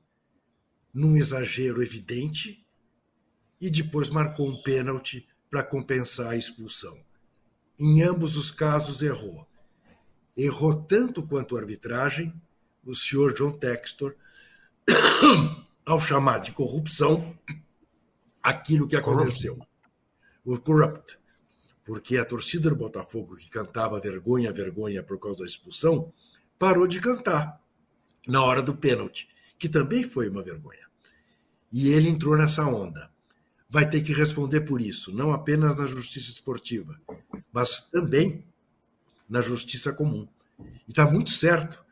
[0.93, 2.67] num exagero evidente
[3.61, 7.03] e depois marcou um pênalti para compensar a expulsão.
[7.79, 9.47] Em ambos os casos errou
[10.37, 12.35] errou tanto quanto a arbitragem
[12.85, 14.15] o senhor John Textor
[15.85, 17.37] ao chamar de corrupção
[18.43, 19.59] aquilo que aconteceu.
[20.45, 21.19] O corrupt.
[21.85, 26.13] Porque a torcida do Botafogo, que cantava vergonha, vergonha por causa da expulsão,
[26.59, 27.61] parou de cantar
[28.27, 29.29] na hora do pênalti,
[29.59, 30.87] que também foi uma vergonha.
[31.71, 33.11] E ele entrou nessa onda.
[33.69, 36.99] Vai ter que responder por isso, não apenas na justiça esportiva,
[37.53, 38.47] mas também
[39.29, 40.29] na justiça comum.
[40.87, 41.85] E está muito certo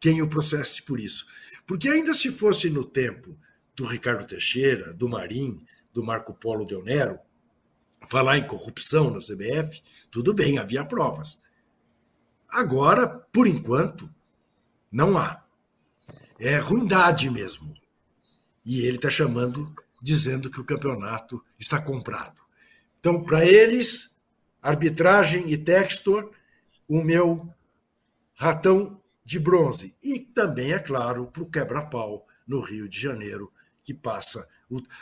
[0.00, 1.26] quem o processe por isso.
[1.66, 3.38] Porque ainda se fosse no tempo
[3.74, 7.18] do Ricardo Teixeira, do Marim, do Marco Polo Del Nero,
[8.08, 11.38] falar em corrupção na CBF, tudo bem, havia provas.
[12.48, 14.12] Agora, por enquanto,
[14.90, 15.42] não há.
[16.38, 17.72] É ruindade mesmo.
[18.64, 22.42] E ele está chamando, dizendo que o campeonato está comprado.
[23.00, 24.16] Então, para eles,
[24.60, 26.30] arbitragem e Textor,
[26.92, 27.48] o meu
[28.34, 29.96] ratão de bronze.
[30.02, 33.50] E também, é claro, para o quebra-pau no Rio de Janeiro,
[33.82, 34.46] que passa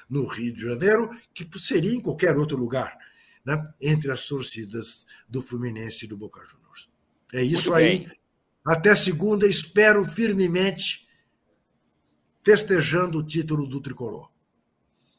[0.08, 2.96] no Rio de Janeiro, que seria em qualquer outro lugar,
[3.44, 3.60] né?
[3.80, 6.88] entre as torcidas do Fluminense e do Boca Juniors.
[7.34, 8.08] É isso aí.
[8.64, 11.08] Até segunda, espero firmemente
[12.40, 14.30] festejando o título do tricolor.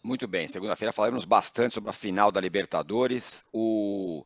[0.01, 3.45] Muito bem, segunda-feira falaremos bastante sobre a final da Libertadores.
[3.51, 4.25] O,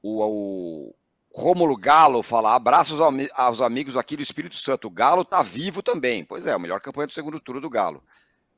[0.00, 0.94] o, o
[1.38, 2.98] Rômulo Galo fala: abraços
[3.34, 4.88] aos amigos aqui do Espírito Santo.
[4.88, 6.24] O Galo está vivo também.
[6.24, 8.02] Pois é, a melhor campanha do segundo turno do Galo.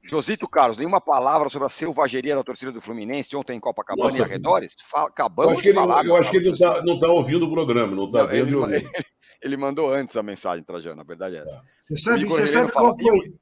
[0.02, 4.22] Josito Carlos, nenhuma palavra sobre a selvageria da torcida do Fluminense ontem em Copacabana Nossa,
[4.22, 4.74] e arredores?
[4.94, 6.06] Acabamos de ele, falar.
[6.06, 8.64] Eu acho que ele não está tá ouvindo o programa, não está vendo.
[8.64, 9.06] Ele, ele,
[9.42, 11.62] ele, mandou antes a mensagem, Trajano, a verdade é essa.
[11.82, 13.34] Você sabe, você sabe qual foi?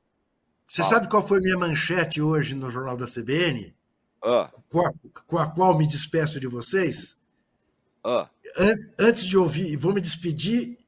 [0.67, 0.95] Você fala.
[0.95, 3.73] sabe qual foi minha manchete hoje no Jornal da CBN?
[4.21, 4.51] Ah.
[4.69, 4.93] Com, a,
[5.29, 7.18] com, a, qual me despeço de vocês?
[8.09, 8.31] Ah.
[8.99, 10.79] Antes de ouvir, vou me despedir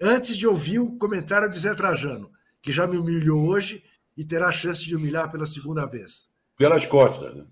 [0.00, 2.30] antes de ouvir o comentário de Zé Trajano,
[2.62, 3.84] que já me humilhou hoje
[4.16, 6.30] e terá a chance de humilhar pela segunda vez.
[6.56, 7.34] Pelas costas.
[7.34, 7.44] Né?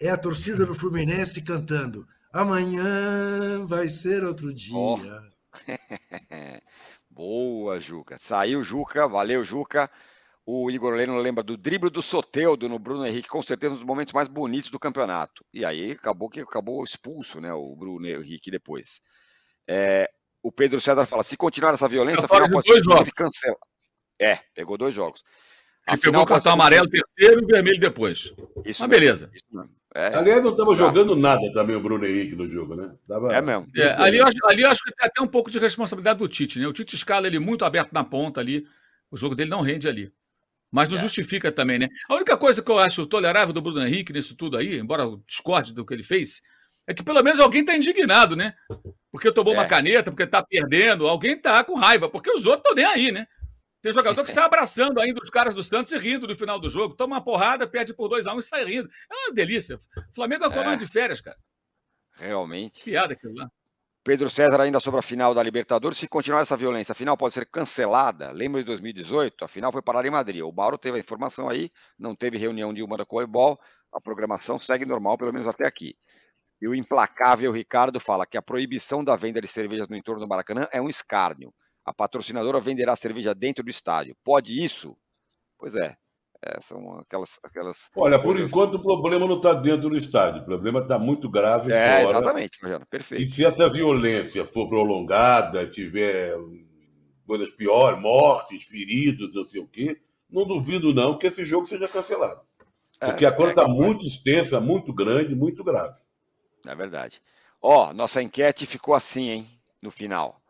[0.00, 4.74] É a torcida do Fluminense cantando Amanhã vai ser outro dia.
[4.76, 4.98] Oh.
[7.08, 8.18] Boa, Juca.
[8.20, 9.06] Saiu, Juca.
[9.06, 9.88] Valeu, Juca.
[10.46, 13.86] O Igor Leno lembra do drible do Soteudo no Bruno Henrique, com certeza um dos
[13.86, 15.44] momentos mais bonitos do campeonato.
[15.52, 19.00] E aí acabou que acabou expulso, né, o Bruno Henrique depois.
[19.66, 20.10] É,
[20.42, 23.56] o Pedro César fala: se continuar essa violência, afinal pode ser cancela.
[24.20, 25.22] É, pegou dois jogos.
[25.88, 28.32] Ele pegou o cartão amarelo terceiro e vermelho depois.
[28.64, 29.30] Isso Mas beleza.
[29.34, 29.44] Isso
[29.94, 30.16] é.
[30.16, 32.92] Aliás, não estava jogando nada também o Bruno Henrique no jogo, né?
[33.06, 33.32] Tava...
[33.32, 33.70] É mesmo.
[33.76, 36.28] É, ali, eu acho, ali eu acho que tem até um pouco de responsabilidade do
[36.28, 36.66] Tite, né?
[36.66, 38.66] O Tite escala ele muito aberto na ponta ali.
[39.10, 40.12] O jogo dele não rende ali.
[40.74, 41.00] Mas não é.
[41.00, 41.88] justifica também, né?
[42.08, 45.22] A única coisa que eu acho tolerável do Bruno Henrique nisso tudo aí, embora eu
[45.24, 46.42] discorde do que ele fez,
[46.84, 48.56] é que pelo menos alguém está indignado, né?
[49.12, 49.58] Porque tomou é.
[49.58, 53.12] uma caneta, porque está perdendo, alguém está com raiva, porque os outros estão nem aí,
[53.12, 53.24] né?
[53.80, 56.68] Tem jogador que sai abraçando ainda os caras do Santos e rindo no final do
[56.68, 56.96] jogo.
[56.96, 58.90] Toma uma porrada, perde por 2x1 um e sai rindo.
[59.08, 59.78] É uma delícia.
[60.12, 61.38] Flamengo é colônia de férias, cara.
[62.16, 62.82] Realmente.
[62.82, 63.48] Piada aquilo lá.
[64.04, 65.96] Pedro César ainda sobre a final da Libertadores.
[65.96, 68.30] Se continuar essa violência, a final pode ser cancelada.
[68.32, 69.42] Lembra de 2018?
[69.42, 70.42] A final foi parar em Madrid.
[70.42, 73.58] O Mauro teve a informação aí, não teve reunião de uma da Comebol.
[73.90, 75.96] A programação segue normal, pelo menos até aqui.
[76.60, 80.28] E o implacável Ricardo fala que a proibição da venda de cervejas no entorno do
[80.28, 81.50] Maracanã é um escárnio.
[81.82, 84.14] A patrocinadora venderá cerveja dentro do estádio.
[84.22, 84.94] Pode isso?
[85.58, 85.96] Pois é.
[86.46, 87.90] É são aquelas, aquelas.
[87.96, 90.42] Olha, por enquanto o problema não está dentro do estádio.
[90.42, 91.72] O problema está muito grave.
[91.72, 92.02] É, fora.
[92.02, 92.86] exatamente, Mariano.
[92.86, 93.22] Perfeito.
[93.22, 96.36] E se essa violência for prolongada, tiver
[97.26, 99.98] coisas piores, mortes, feridos, não sei o quê,
[100.30, 102.42] não duvido não que esse jogo seja cancelado.
[103.00, 105.96] É, Porque a coisa está é, muito extensa, muito grande, muito grave.
[106.66, 107.22] É verdade.
[107.60, 109.46] Ó, nossa enquete ficou assim, hein,
[109.82, 110.40] no final.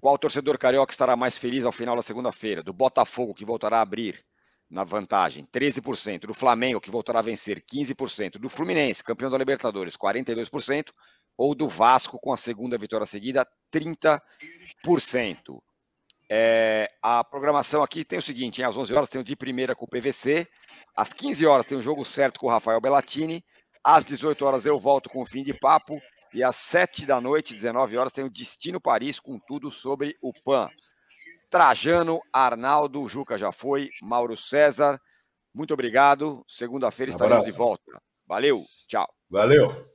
[0.00, 2.62] Qual torcedor carioca estará mais feliz ao final da segunda-feira?
[2.62, 4.24] Do Botafogo, que voltará a abrir
[4.72, 6.20] na vantagem, 13%.
[6.20, 8.38] Do Flamengo, que voltará a vencer, 15%.
[8.38, 10.90] Do Fluminense, campeão da Libertadores, 42%.
[11.36, 14.20] Ou do Vasco, com a segunda vitória seguida, 30%.
[16.30, 18.66] É, a programação aqui tem o seguinte: hein?
[18.66, 20.46] às 11 horas tem o de primeira com o PVC,
[20.96, 23.44] às 15 horas tem o jogo certo com o Rafael Bellatini,
[23.84, 26.00] às 18 horas eu volto com o fim de papo
[26.32, 30.32] e às 7 da noite, 19 horas, tem o Destino Paris com tudo sobre o
[30.32, 30.70] PAN.
[31.52, 34.98] Trajano, Arnaldo, Juca já foi, Mauro César.
[35.54, 36.42] Muito obrigado.
[36.48, 38.00] Segunda-feira um estaremos de volta.
[38.26, 39.06] Valeu, tchau.
[39.28, 39.86] Valeu.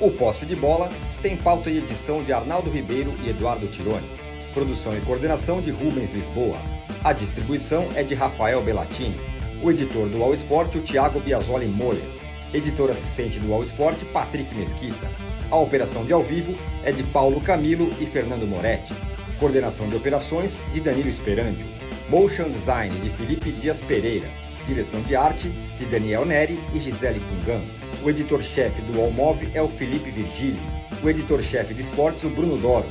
[0.00, 0.90] O Posse de Bola
[1.22, 4.08] tem pauta e edição de Arnaldo Ribeiro e Eduardo Tironi.
[4.52, 6.58] Produção e coordenação de Rubens Lisboa.
[7.04, 9.20] A distribuição é de Rafael Bellatini.
[9.62, 12.15] O editor do All Sport, o Thiago Biasoli Moller.
[12.54, 15.10] Editor assistente do All Sport, Patrick Mesquita.
[15.50, 18.94] A operação de ao vivo é de Paulo Camilo e Fernando Moretti.
[19.38, 21.66] Coordenação de operações de Danilo Esperandio.
[22.08, 24.28] Motion Design de Felipe Dias Pereira.
[24.66, 27.60] Direção de arte de Daniel Neri e Gisele Pungan.
[28.02, 30.60] O editor-chefe do Allmove é o Felipe Virgílio.
[31.02, 32.88] O editor-chefe de esportes, o Bruno Doro.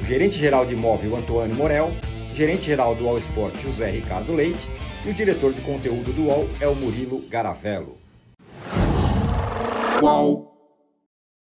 [0.00, 1.92] O gerente-geral de imóvel, Antônio Morel
[2.36, 4.68] gerente-geral do All Sport José Ricardo Leite
[5.06, 8.05] e o diretor de conteúdo do UOL é o Murilo Garavello.
[9.98, 10.55] Qual?